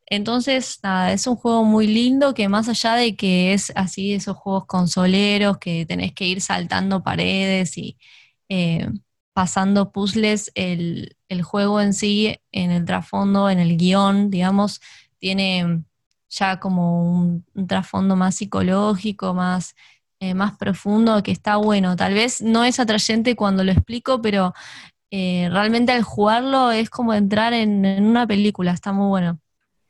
Entonces, 0.08 0.80
nada, 0.84 1.14
es 1.14 1.26
un 1.28 1.38
juego 1.38 1.64
muy 1.64 1.88
lindo 1.88 2.34
que 2.34 2.50
más 2.50 2.68
allá 2.70 2.96
de 2.96 3.16
que 3.16 3.54
es 3.54 3.72
así 3.76 4.14
esos 4.14 4.38
juegos 4.38 4.66
consoleros 4.68 5.58
que 5.60 5.86
tenés 5.86 6.14
que 6.14 6.26
ir 6.28 6.42
saltando 6.42 7.04
paredes 7.04 7.78
y 7.78 7.98
eh, 8.50 8.88
pasando 9.34 9.92
puzzles, 9.92 10.52
el, 10.56 11.16
el, 11.30 11.42
juego 11.42 11.82
en 11.82 11.94
sí, 11.94 12.38
en 12.52 12.72
el 12.72 12.86
trasfondo, 12.86 13.50
en 13.50 13.60
el 13.60 13.78
guion, 13.78 14.30
digamos, 14.30 14.82
tiene 15.20 15.84
ya 16.32 16.60
como 16.60 17.14
un, 17.20 17.46
trasfondo 17.68 18.16
más 18.16 18.36
psicológico, 18.36 19.34
más, 19.34 19.76
eh, 20.20 20.34
más 20.34 20.58
profundo, 20.58 21.22
que 21.22 21.32
está 21.32 21.58
bueno. 21.58 21.96
Tal 21.96 22.14
vez 22.14 22.42
no 22.42 22.64
es 22.64 22.80
atrayente 22.80 23.36
cuando 23.36 23.64
lo 23.64 23.72
explico, 23.72 24.22
pero 24.22 24.54
eh, 25.12 25.50
realmente 25.52 25.92
al 25.92 26.04
jugarlo 26.04 26.72
es 26.72 26.90
como 26.90 27.14
entrar 27.14 27.54
en, 27.54 27.86
una 28.04 28.26
película, 28.26 28.72
está 28.72 28.94
muy 28.94 29.08
bueno. 29.08 29.40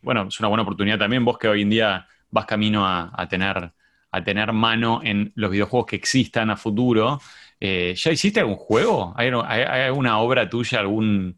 Bueno, 0.02 0.28
es 0.28 0.40
una 0.40 0.50
buena 0.50 0.64
oportunidad 0.64 0.98
también, 0.98 1.24
vos 1.24 1.38
que 1.38 1.48
hoy 1.48 1.62
en 1.62 1.70
día 1.70 2.08
vas 2.32 2.46
camino 2.46 2.88
a, 2.88 3.28
tener, 3.30 3.72
a 4.12 4.24
tener 4.24 4.52
mano 4.52 5.02
en 5.04 5.32
los 5.36 5.52
videojuegos 5.52 5.86
que 5.86 5.96
existan 5.96 6.50
a 6.50 6.58
futuro. 6.58 7.22
Eh, 7.62 7.94
¿Ya 7.96 8.12
hiciste 8.12 8.40
algún 8.40 8.56
juego? 8.56 9.14
¿Hay, 9.16 9.30
¿Hay, 9.46 9.82
alguna 9.84 10.20
obra 10.20 10.50
tuya, 10.50 10.80
alguna 10.80 11.34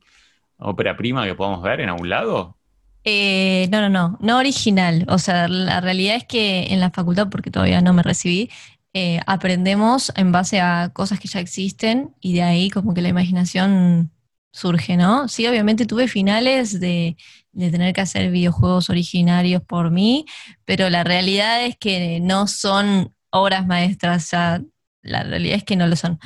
ópera 0.57 0.95
prima 0.95 1.25
que 1.25 1.35
podamos 1.35 1.61
ver 1.61 1.81
en 1.81 1.89
algún 1.89 2.09
lado? 2.09 2.57
Eh, 3.03 3.67
no, 3.69 3.81
no, 3.81 3.89
no, 3.89 4.17
no 4.21 4.37
original. 4.37 5.05
O 5.09 5.17
sea, 5.17 5.49
la 5.49 5.81
realidad 5.81 6.15
es 6.15 6.23
que 6.23 6.67
en 6.71 6.79
la 6.79 6.91
facultad, 6.91 7.27
porque 7.29 7.51
todavía 7.51 7.81
no 7.81 7.91
me 7.91 8.03
recibí, 8.03 8.49
eh, 8.93 9.19
aprendemos 9.27 10.13
en 10.15 10.31
base 10.31 10.61
a 10.61 10.91
cosas 10.93 11.19
que 11.19 11.27
ya 11.27 11.41
existen 11.41 12.15
y 12.21 12.35
de 12.35 12.43
ahí 12.43 12.69
como 12.69 12.93
que 12.93 13.01
la 13.01 13.09
imaginación 13.09 14.11
surge, 14.51 14.95
¿no? 14.97 15.27
Sí, 15.27 15.45
obviamente 15.47 15.85
tuve 15.85 16.07
finales 16.07 16.79
de, 16.79 17.17
tener 17.53 17.93
que 17.93 18.01
hacer 18.01 18.31
videojuegos 18.31 18.89
originarios 18.89 19.61
por 19.63 19.91
mí, 19.91 20.25
pero 20.63 20.89
la 20.89 21.03
realidad 21.03 21.65
es 21.65 21.75
que 21.77 22.19
no 22.21 22.47
son 22.47 23.13
obras 23.31 23.65
maestras, 23.67 24.31
ya 24.31 24.61
la 25.03 25.23
realidad 25.23 25.57
es 25.57 25.63
que 25.63 25.75
no 25.75 25.85
lo 25.87 25.95
son. 25.95 26.19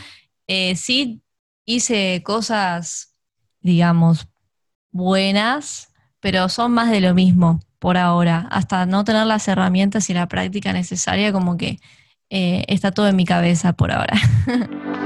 Eh, 0.48 0.76
sí 0.76 1.22
hice 1.66 2.24
cosas, 2.24 3.14
digamos, 3.60 4.30
buenas, 4.92 5.94
pero 6.20 6.48
son 6.50 6.72
más 6.72 6.90
de 6.90 7.02
lo 7.02 7.14
mismo 7.14 7.60
por 7.80 7.98
ahora. 7.98 8.48
Hasta 8.50 8.86
no 8.86 9.04
tener 9.04 9.28
las 9.28 9.48
herramientas 9.48 10.10
y 10.10 10.14
la 10.14 10.28
práctica 10.28 10.72
necesaria, 10.74 11.32
como 11.34 11.58
que 11.58 11.80
eh, 12.30 12.64
está 12.68 12.92
todo 12.92 13.08
en 13.08 13.16
mi 13.16 13.26
cabeza 13.26 13.74
por 13.74 13.92
ahora. 13.92 14.18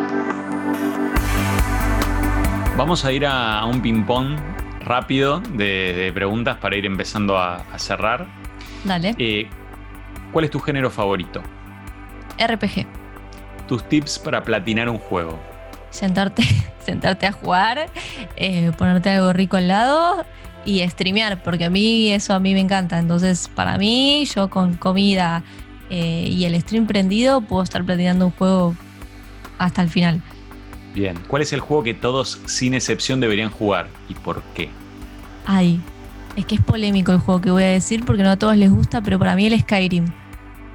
Vamos 2.77 3.03
a 3.05 3.11
ir 3.11 3.25
a, 3.25 3.65
un 3.65 3.81
ping-pong 3.81 4.37
rápido 4.79 5.39
de, 5.39 6.11
preguntas 6.13 6.57
para 6.57 6.75
ir 6.75 6.85
empezando 6.85 7.37
a, 7.37 7.63
cerrar. 7.77 8.27
Dale. 8.83 9.15
Eh, 9.17 9.47
¿Cuál 10.31 10.45
es 10.45 10.51
tu 10.51 10.59
género 10.59 10.89
favorito? 10.89 11.41
RPG. 12.39 13.00
Tus 13.71 13.87
tips 13.87 14.19
para 14.19 14.43
platinar 14.43 14.89
un 14.89 14.97
juego. 14.97 15.39
Sentarte, 15.91 16.43
sentarte 16.85 17.25
a 17.25 17.31
jugar, 17.31 17.89
eh, 18.35 18.73
ponerte 18.77 19.11
algo 19.11 19.31
rico 19.31 19.55
al 19.55 19.69
lado 19.69 20.25
y 20.65 20.85
streamear, 20.89 21.41
porque 21.41 21.63
a 21.63 21.69
mí 21.69 22.11
eso 22.11 22.33
a 22.33 22.41
mí 22.41 22.53
me 22.53 22.59
encanta. 22.59 22.99
Entonces, 22.99 23.49
para 23.55 23.77
mí, 23.77 24.25
yo 24.35 24.49
con 24.49 24.73
comida 24.73 25.41
eh, 25.89 26.27
y 26.29 26.43
el 26.43 26.59
stream 26.59 26.85
prendido, 26.85 27.39
puedo 27.39 27.63
estar 27.63 27.81
platinando 27.85 28.25
un 28.25 28.33
juego 28.33 28.75
hasta 29.57 29.81
el 29.83 29.87
final. 29.87 30.21
Bien, 30.93 31.17
¿cuál 31.29 31.41
es 31.41 31.53
el 31.53 31.61
juego 31.61 31.81
que 31.81 31.93
todos, 31.93 32.41
sin 32.47 32.73
excepción, 32.73 33.21
deberían 33.21 33.51
jugar 33.51 33.87
y 34.09 34.15
por 34.15 34.43
qué? 34.53 34.69
Ay, 35.45 35.79
es 36.35 36.45
que 36.45 36.55
es 36.55 36.61
polémico 36.61 37.13
el 37.13 37.19
juego 37.19 37.39
que 37.39 37.51
voy 37.51 37.63
a 37.63 37.67
decir 37.67 38.03
porque 38.03 38.23
no 38.23 38.31
a 38.31 38.35
todos 38.35 38.57
les 38.57 38.69
gusta, 38.69 39.01
pero 39.01 39.17
para 39.17 39.33
mí 39.37 39.47
el 39.47 39.57
Skyrim. 39.57 40.07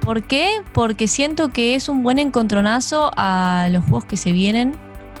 ¿Por 0.01 0.23
qué? 0.23 0.61
Porque 0.73 1.07
siento 1.07 1.49
que 1.49 1.75
es 1.75 1.89
un 1.89 2.03
buen 2.03 2.19
encontronazo 2.19 3.11
a 3.17 3.67
los 3.71 3.83
juegos 3.83 4.05
que 4.05 4.17
se 4.17 4.31
vienen 4.31 4.75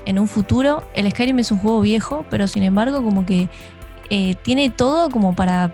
en 0.05 0.19
un 0.19 0.27
futuro. 0.27 0.83
El 0.95 1.09
Skyrim 1.11 1.39
es 1.39 1.51
un 1.51 1.59
juego 1.59 1.81
viejo, 1.81 2.25
pero 2.29 2.47
sin 2.47 2.63
embargo 2.63 3.03
como 3.03 3.25
que 3.25 3.49
eh, 4.09 4.35
tiene 4.41 4.69
todo 4.69 5.09
como 5.09 5.35
para 5.35 5.71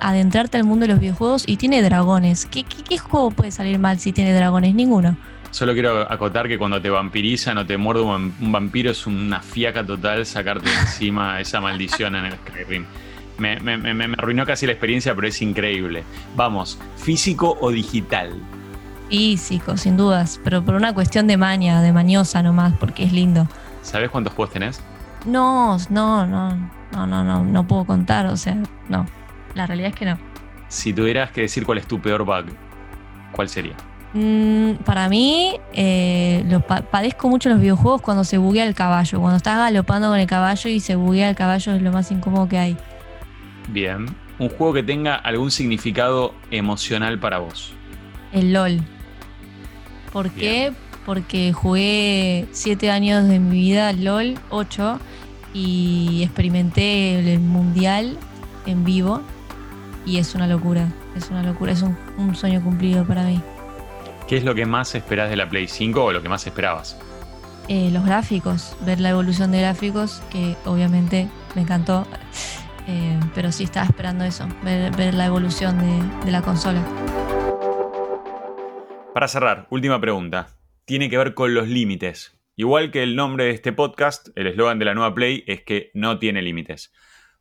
adentrarte 0.00 0.58
al 0.58 0.64
mundo 0.64 0.86
de 0.86 0.92
los 0.92 1.00
videojuegos 1.00 1.44
y 1.46 1.56
tiene 1.56 1.82
dragones. 1.82 2.46
¿Qué, 2.46 2.64
juego 2.98 3.30
puede 3.30 3.50
salir 3.50 3.78
mal 3.78 3.98
si 3.98 4.12
tiene 4.12 4.34
dragones? 4.34 4.74
Ninguno. 4.74 5.16
Solo 5.50 5.72
quiero 5.72 6.10
acotar 6.12 6.48
que 6.48 6.58
cuando 6.58 6.82
te 6.82 6.90
vampirizan 6.90 7.56
o 7.56 7.66
te 7.66 7.78
muerde 7.78 8.02
un 8.02 8.52
vampiro 8.52 8.90
es 8.90 9.06
una 9.06 9.40
fiaca 9.40 9.86
total 9.86 10.26
sacarte 10.26 10.68
encima 10.80 11.40
esa 11.40 11.60
maldición 11.60 12.14
en 12.16 12.26
el 12.26 12.32
Skyrim. 12.34 12.84
Me, 13.38 13.58
me, 13.60 14.04
arruinó 14.16 14.46
casi 14.46 14.66
la 14.66 14.72
experiencia, 14.72 15.14
pero 15.14 15.28
es 15.28 15.42
increíble. 15.42 16.04
Vamos, 16.34 16.78
¿físico 16.96 17.56
o 17.60 17.70
digital? 17.70 18.40
Físico, 19.08 19.76
sin 19.76 19.96
dudas, 19.96 20.40
pero 20.42 20.64
por 20.64 20.74
una 20.74 20.94
cuestión 20.94 21.26
de 21.26 21.36
maña, 21.36 21.82
de 21.82 21.92
mañosa 21.92 22.42
nomás, 22.42 22.74
porque 22.78 23.04
es 23.04 23.12
lindo. 23.12 23.46
¿Sabes 23.82 24.10
cuántos 24.10 24.32
juegos 24.32 24.52
tenés? 24.52 24.80
No, 25.26 25.76
no, 25.90 26.26
no 26.26 26.76
no, 26.92 27.06
no, 27.06 27.24
no, 27.24 27.44
no 27.44 27.66
puedo 27.66 27.84
contar, 27.84 28.26
o 28.26 28.36
sea, 28.36 28.56
no. 28.88 29.06
La 29.54 29.66
realidad 29.66 29.90
es 29.90 29.94
que 29.94 30.04
no. 30.04 30.18
Si 30.68 30.92
tuvieras 30.92 31.30
que 31.30 31.42
decir 31.42 31.64
cuál 31.64 31.78
es 31.78 31.86
tu 31.86 32.00
peor 32.00 32.24
bug, 32.24 32.46
¿cuál 33.32 33.48
sería? 33.48 33.74
Mm, 34.12 34.76
para 34.84 35.08
mí, 35.08 35.58
eh, 35.72 36.44
lo 36.48 36.60
padezco 36.60 37.28
mucho 37.28 37.48
los 37.48 37.60
videojuegos 37.60 38.00
cuando 38.02 38.24
se 38.24 38.38
buguea 38.38 38.64
el 38.64 38.74
caballo. 38.74 39.20
Cuando 39.20 39.36
estás 39.36 39.58
galopando 39.58 40.08
con 40.08 40.18
el 40.18 40.26
caballo 40.26 40.70
y 40.70 40.80
se 40.80 40.96
buguea 40.96 41.28
el 41.28 41.36
caballo 41.36 41.74
es 41.74 41.82
lo 41.82 41.92
más 41.92 42.10
incómodo 42.10 42.48
que 42.48 42.58
hay. 42.58 42.76
Bien. 43.68 44.06
Un 44.38 44.48
juego 44.48 44.74
que 44.74 44.82
tenga 44.82 45.14
algún 45.14 45.50
significado 45.50 46.34
emocional 46.50 47.18
para 47.18 47.38
vos. 47.38 47.72
El 48.32 48.52
LOL. 48.52 48.80
¿Por 50.12 50.30
qué? 50.30 50.72
Porque 51.04 51.52
jugué 51.52 52.46
siete 52.52 52.90
años 52.90 53.28
de 53.28 53.38
mi 53.38 53.58
vida 53.58 53.92
LOL, 53.92 54.34
ocho 54.50 54.98
y 55.54 56.22
experimenté 56.22 57.18
el 57.32 57.40
mundial 57.40 58.18
en 58.66 58.84
vivo 58.84 59.22
y 60.04 60.18
es 60.18 60.34
una 60.34 60.46
locura, 60.46 60.88
es 61.16 61.30
una 61.30 61.42
locura, 61.42 61.72
es 61.72 61.82
un, 61.82 62.34
sueño 62.34 62.62
cumplido 62.62 63.04
para 63.04 63.24
mí. 63.24 63.40
¿Qué 64.28 64.36
es 64.36 64.44
lo 64.44 64.54
que 64.54 64.66
más 64.66 64.94
esperás 64.94 65.30
de 65.30 65.36
la 65.36 65.48
Play 65.48 65.66
5 65.66 66.04
o 66.04 66.12
lo 66.12 66.22
que 66.22 66.28
más 66.28 66.46
esperabas? 66.46 66.96
Eh, 67.68 67.90
los 67.92 68.04
gráficos, 68.04 68.76
ver 68.84 69.00
la 69.00 69.10
evolución 69.10 69.50
de 69.50 69.60
gráficos, 69.60 70.22
que 70.30 70.56
obviamente 70.64 71.28
me 71.54 71.62
encantó, 71.62 72.06
eh, 72.86 73.18
pero 73.34 73.52
sí 73.52 73.64
estaba 73.64 73.86
esperando 73.86 74.24
eso, 74.24 74.48
ver, 74.62 75.14
la 75.14 75.26
evolución 75.26 75.78
de, 75.78 76.24
de 76.24 76.32
la 76.32 76.42
consola. 76.42 76.82
Para 79.12 79.28
cerrar, 79.28 79.66
última 79.70 80.00
pregunta. 80.00 80.48
Tiene 80.84 81.08
que 81.08 81.18
ver 81.18 81.34
con 81.34 81.54
los 81.54 81.68
límites. 81.68 82.38
Igual 82.54 82.90
que 82.90 83.02
el 83.02 83.16
nombre 83.16 83.44
de 83.44 83.50
este 83.50 83.72
podcast, 83.72 84.28
el 84.36 84.46
eslogan 84.46 84.78
de 84.78 84.84
la 84.84 84.94
nueva 84.94 85.14
Play 85.14 85.44
es 85.46 85.62
que 85.62 85.90
no 85.94 86.18
tiene 86.18 86.42
límites. 86.42 86.92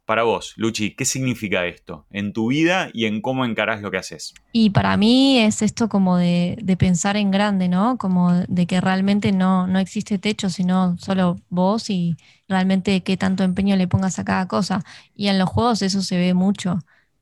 Para 0.05 0.23
vos, 0.23 0.53
Luchi, 0.55 0.95
¿qué 0.95 1.03
significa 1.03 1.65
esto 1.65 2.05
en 2.11 2.31
tu 2.31 2.47
vida 2.47 2.89
y 2.93 3.05
en 3.05 3.21
cómo 3.21 3.43
encarás 3.43 3.81
lo 3.81 3.89
que 3.89 3.97
haces? 3.97 4.35
Y 4.51 4.69
para 4.69 4.95
mí 4.97 5.39
es 5.39 5.63
esto 5.63 5.89
como 5.89 6.17
de, 6.17 6.57
pensar 6.77 7.17
en 7.17 7.31
grande, 7.31 7.67
¿no? 7.67 7.97
Como 7.97 8.31
de 8.33 8.67
que 8.67 8.81
realmente 8.81 9.31
no, 9.31 9.65
no 9.65 9.79
existe 9.79 10.19
techo, 10.19 10.49
sino 10.49 10.95
solo 10.99 11.39
vos 11.49 11.89
y 11.89 12.17
realmente 12.47 13.01
qué 13.01 13.17
tanto 13.17 13.43
empeño 13.43 13.75
le 13.75 13.87
pongas 13.87 14.19
a 14.19 14.25
cada 14.25 14.47
cosa. 14.47 14.83
Y 15.15 15.27
en 15.27 15.39
los 15.39 15.49
juegos 15.49 15.81
eso 15.81 16.01
se 16.03 16.17
ve 16.17 16.33
mucho. 16.35 16.79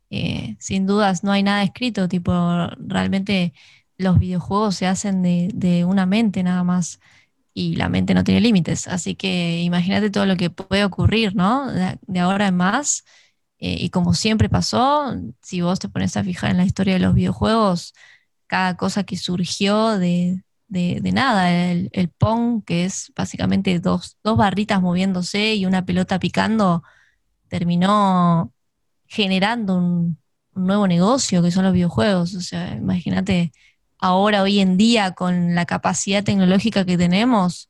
Eh, 0.09 0.57
sin 0.59 0.85
dudas 0.85 1.23
no 1.23 1.31
hay 1.31 1.41
nada 1.41 1.63
escrito, 1.63 2.07
tipo, 2.07 2.31
realmente 2.77 3.53
los 3.97 4.19
videojuegos 4.19 4.75
se 4.75 4.87
hacen 4.87 5.23
de, 5.23 5.49
de 5.53 5.85
una 5.85 6.05
mente 6.05 6.43
nada 6.43 6.63
más 6.63 6.99
y 7.53 7.75
la 7.75 7.89
mente 7.89 8.13
no 8.13 8.23
tiene 8.23 8.41
límites. 8.41 8.87
Así 8.87 9.15
que 9.15 9.61
imagínate 9.61 10.09
todo 10.09 10.25
lo 10.25 10.37
que 10.37 10.49
puede 10.49 10.85
ocurrir, 10.85 11.35
¿no? 11.35 11.71
De, 11.71 12.19
ahora 12.19 12.47
en 12.47 12.57
más. 12.57 13.03
Eh, 13.59 13.77
y 13.79 13.89
como 13.89 14.13
siempre 14.13 14.49
pasó, 14.49 15.15
si 15.41 15.61
vos 15.61 15.79
te 15.79 15.89
pones 15.89 16.17
a 16.17 16.23
fijar 16.23 16.51
en 16.51 16.57
la 16.57 16.65
historia 16.65 16.95
de 16.95 16.99
los 16.99 17.15
videojuegos, 17.15 17.93
cada 18.47 18.75
cosa 18.77 19.03
que 19.03 19.17
surgió 19.17 19.97
de, 19.97 20.43
nada, 20.69 21.71
el, 21.71 21.89
el, 21.93 22.09
Pong, 22.09 22.63
que 22.65 22.85
es 22.85 23.11
básicamente 23.15 23.79
dos, 23.79 24.17
dos 24.23 24.37
barritas 24.37 24.81
moviéndose 24.81 25.55
y 25.55 25.65
una 25.65 25.85
pelota 25.85 26.19
picando, 26.19 26.83
terminó 27.47 28.53
generando 29.07 29.77
un, 29.77 30.17
un 30.55 30.67
nuevo 30.67 30.87
negocio 30.87 31.41
que 31.41 31.51
son 31.51 31.65
los 31.65 31.73
videojuegos. 31.73 32.35
O 32.35 32.41
sea, 32.41 32.75
imagínate 32.75 33.51
ahora, 34.03 34.43
hoy 34.43 34.59
en 34.59 34.75
día, 34.77 35.13
con 35.13 35.55
la 35.55 35.65
capacidad 35.65 36.23
tecnológica 36.25 36.85
que 36.85 36.97
tenemos, 36.97 37.69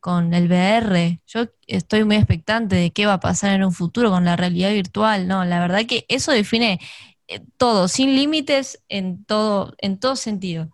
con 0.00 0.32
el 0.34 0.46
VR. 0.46 1.20
Yo 1.26 1.46
estoy 1.66 2.04
muy 2.04 2.16
expectante 2.16 2.76
de 2.76 2.92
qué 2.92 3.06
va 3.06 3.14
a 3.14 3.20
pasar 3.20 3.54
en 3.54 3.64
un 3.64 3.72
futuro 3.72 4.10
con 4.10 4.24
la 4.24 4.36
realidad 4.36 4.70
virtual, 4.72 5.26
¿no? 5.28 5.44
La 5.44 5.60
verdad 5.60 5.86
que 5.88 6.06
eso 6.08 6.30
define 6.32 6.78
eh, 7.28 7.40
todo, 7.56 7.88
sin 7.88 8.14
límites 8.14 8.82
en 8.88 9.24
todo, 9.24 9.74
en 9.78 9.98
todo 9.98 10.16
sentido. 10.16 10.70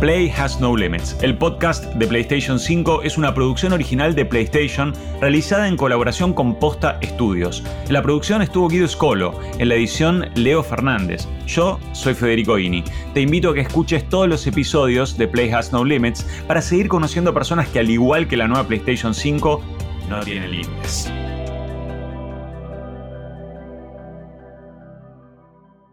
Play 0.00 0.30
Has 0.30 0.60
No 0.60 0.76
Limits. 0.76 1.16
El 1.22 1.36
podcast 1.36 1.86
de 1.94 2.06
PlayStation 2.06 2.60
5 2.60 3.02
es 3.02 3.18
una 3.18 3.34
producción 3.34 3.72
original 3.72 4.14
de 4.14 4.24
PlayStation 4.24 4.94
realizada 5.20 5.66
en 5.66 5.76
colaboración 5.76 6.34
con 6.34 6.54
Posta 6.54 7.00
Studios. 7.02 7.64
La 7.88 8.00
producción 8.00 8.40
estuvo 8.40 8.68
Guido 8.68 8.86
Scolo, 8.86 9.34
en 9.58 9.68
la 9.68 9.74
edición 9.74 10.26
Leo 10.36 10.62
Fernández. 10.62 11.26
Yo 11.48 11.80
soy 11.92 12.14
Federico 12.14 12.60
Ini. 12.60 12.84
Te 13.12 13.22
invito 13.22 13.50
a 13.50 13.54
que 13.54 13.62
escuches 13.62 14.08
todos 14.08 14.28
los 14.28 14.46
episodios 14.46 15.18
de 15.18 15.26
Play 15.26 15.50
Has 15.50 15.72
No 15.72 15.84
Limits 15.84 16.24
para 16.46 16.62
seguir 16.62 16.86
conociendo 16.86 17.34
personas 17.34 17.66
que 17.66 17.80
al 17.80 17.90
igual 17.90 18.28
que 18.28 18.36
la 18.36 18.46
nueva 18.46 18.68
PlayStation 18.68 19.14
5 19.14 19.60
no 20.08 20.20
tienen 20.20 20.52
límites. 20.52 21.10